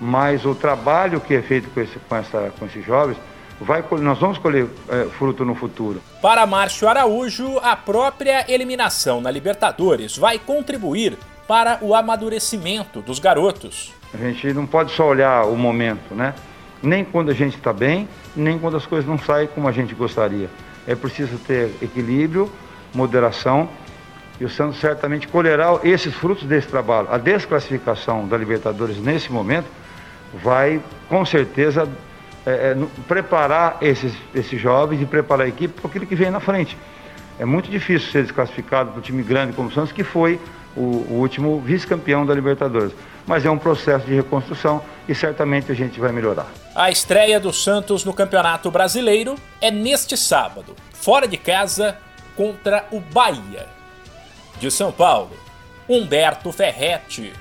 Mas 0.01 0.45
o 0.45 0.55
trabalho 0.55 1.21
que 1.21 1.35
é 1.35 1.43
feito 1.43 1.69
com, 1.71 1.81
esse, 1.81 1.99
com, 1.99 2.17
essa, 2.17 2.53
com 2.59 2.67
esses 2.67 2.85
jovens 2.85 3.17
vai, 3.63 3.85
nós 4.01 4.19
vamos 4.19 4.39
colher 4.39 4.67
é, 4.89 5.05
fruto 5.19 5.45
no 5.45 5.55
futuro. 5.55 6.01
Para 6.21 6.47
Márcio 6.47 6.89
Araújo, 6.89 7.59
a 7.59 7.77
própria 7.77 8.45
eliminação 8.53 9.21
na 9.21 9.31
Libertadores 9.31 10.17
vai 10.17 10.39
contribuir 10.39 11.17
para 11.47 11.79
o 11.83 11.95
amadurecimento 11.95 13.01
dos 13.01 13.19
garotos. 13.19 13.93
A 14.15 14.17
gente 14.19 14.53
não 14.53 14.67
pode 14.67 14.93
só 14.93 15.09
olhar 15.09 15.47
o 15.47 15.57
momento, 15.57 16.15
né? 16.15 16.35
Nem 16.83 17.05
quando 17.05 17.31
a 17.31 17.35
gente 17.35 17.57
está 17.57 17.73
bem, 17.73 18.09
nem 18.35 18.59
quando 18.59 18.77
as 18.77 18.87
coisas 18.87 19.09
não 19.09 19.19
saem 19.19 19.49
como 19.49 19.69
a 19.69 19.73
gente 19.73 19.95
gostaria. 19.95 20.49
É 20.87 20.95
preciso 20.95 21.39
ter 21.39 21.73
equilíbrio, 21.81 22.51
moderação, 22.95 23.69
e 24.41 24.45
o 24.45 24.49
Santos 24.49 24.81
certamente 24.81 25.29
colherá 25.29 25.79
esses 25.85 26.13
frutos 26.15 26.45
desse 26.45 26.67
trabalho. 26.67 27.09
A 27.11 27.19
desclassificação 27.19 28.27
da 28.27 28.37
Libertadores 28.37 28.97
nesse 28.99 29.31
momento 29.31 29.67
vai, 30.43 30.81
com 31.09 31.25
certeza, 31.25 31.89
é, 32.45 32.51
é, 32.51 32.77
preparar 33.07 33.79
esses, 33.81 34.13
esses 34.35 34.61
jovens 34.61 35.01
e 35.01 35.07
preparar 35.07 35.47
a 35.47 35.49
equipe 35.49 35.81
para 35.81 35.89
aquilo 35.89 36.07
que 36.07 36.15
vem 36.15 36.31
na 36.31 36.41
frente. 36.41 36.77
É 37.39 37.45
muito 37.45 37.71
difícil 37.71 38.11
ser 38.11 38.23
desclassificado 38.23 38.91
para 38.91 38.99
um 38.99 39.03
time 39.03 39.23
grande 39.23 39.53
como 39.53 39.69
o 39.69 39.73
Santos, 39.73 39.93
que 39.93 40.05
foi 40.05 40.41
o, 40.77 40.81
o 40.81 41.15
último 41.15 41.61
vice-campeão 41.61 42.27
da 42.27 42.35
Libertadores. 42.35 42.93
Mas 43.27 43.45
é 43.45 43.51
um 43.51 43.59
processo 43.59 44.05
de 44.07 44.15
reconstrução 44.15 44.83
e 45.09 45.15
certamente 45.15 45.71
a 45.71 45.75
gente 45.75 46.01
vai 46.01 46.11
melhorar. 46.13 46.47
A 46.75 46.91
estreia 46.91 47.39
do 47.39 47.53
Santos 47.53 48.05
no 48.05 48.13
Campeonato 48.13 48.71
Brasileiro 48.71 49.37
é 49.61 49.71
neste 49.71 50.17
sábado, 50.17 50.75
fora 50.93 51.29
de 51.29 51.37
casa, 51.37 51.97
contra 52.37 52.87
o 52.91 53.01
Bahia. 53.01 53.67
De 54.59 54.71
São 54.71 54.91
Paulo, 54.91 55.37
Humberto 55.89 56.51
Ferretti. 56.53 57.33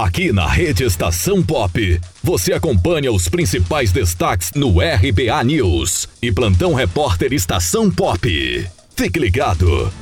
Aqui 0.00 0.30
na 0.32 0.46
Rede 0.46 0.84
Estação 0.84 1.42
Pop, 1.42 2.00
você 2.22 2.52
acompanha 2.52 3.10
os 3.10 3.28
principais 3.28 3.90
destaques 3.90 4.52
no 4.54 4.78
RBA 4.78 5.42
News 5.42 6.08
e 6.22 6.30
Plantão 6.30 6.72
Repórter 6.72 7.32
Estação 7.32 7.90
Pop. 7.90 8.70
Fique 8.94 9.18
ligado. 9.18 9.92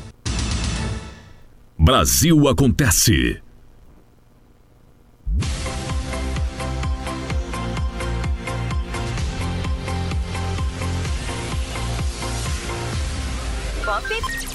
Brasil 1.78 2.46
Acontece. 2.46 3.40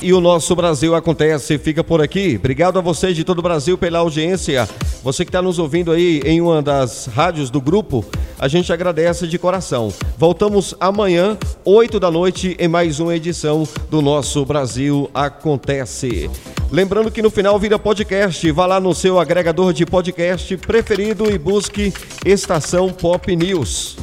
E 0.02 0.14
o 0.14 0.20
nosso 0.20 0.56
Brasil 0.56 0.96
acontece, 0.96 1.60
fica 1.60 1.84
por 1.84 2.02
aqui. 2.02 2.36
Obrigado 2.40 2.80
a 2.80 2.82
vocês 2.82 3.16
de 3.16 3.24
todo 3.24 3.38
o 3.38 3.42
Brasil 3.44 3.78
pela 3.78 4.00
audiência. 4.00 4.68
Você 5.04 5.24
que 5.24 5.30
está 5.30 5.44
nos 5.44 5.60
ouvindo 5.60 5.92
aí 5.92 6.22
em 6.26 6.42
uma 6.42 6.60
das 6.60 7.06
rádios 7.06 7.52
do 7.52 7.62
grupo, 7.62 8.04
a 8.40 8.48
gente 8.48 8.74
agradece 8.74 9.28
de 9.28 9.38
coração. 9.38 9.94
Voltamos 10.18 10.74
amanhã, 10.80 11.38
8 11.64 12.00
da 12.00 12.10
noite, 12.10 12.58
em 12.60 12.68
mais 12.68 13.00
uma 13.00 13.16
edição 13.16 13.68
do 13.92 14.02
nosso 14.02 14.44
Brasil 14.44 15.08
Acontece. 15.14 16.32
Lembrando 16.72 17.12
que 17.12 17.22
no 17.22 17.30
final 17.30 17.60
vira 17.60 17.78
podcast, 17.78 18.52
vá 18.52 18.66
lá 18.66 18.80
no 18.80 18.96
seu 18.96 19.20
agregador 19.20 19.72
de 19.72 19.86
podcast 19.86 20.58
preferido 20.58 21.30
e 21.30 21.38
busque 21.38 21.94
Estação 22.26 22.90
Pop 22.90 23.36
News. 23.36 23.98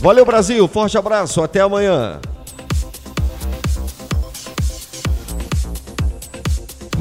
Valeu, 0.00 0.24
Brasil, 0.24 0.68
forte 0.68 0.96
abraço, 0.96 1.42
até 1.42 1.60
amanhã. 1.60 2.20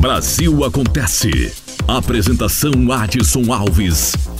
Brasil 0.04 0.66
Acontece. 0.66 1.54
Apresentação 1.88 2.92
Adson 2.92 3.54
Alves. 3.54 4.33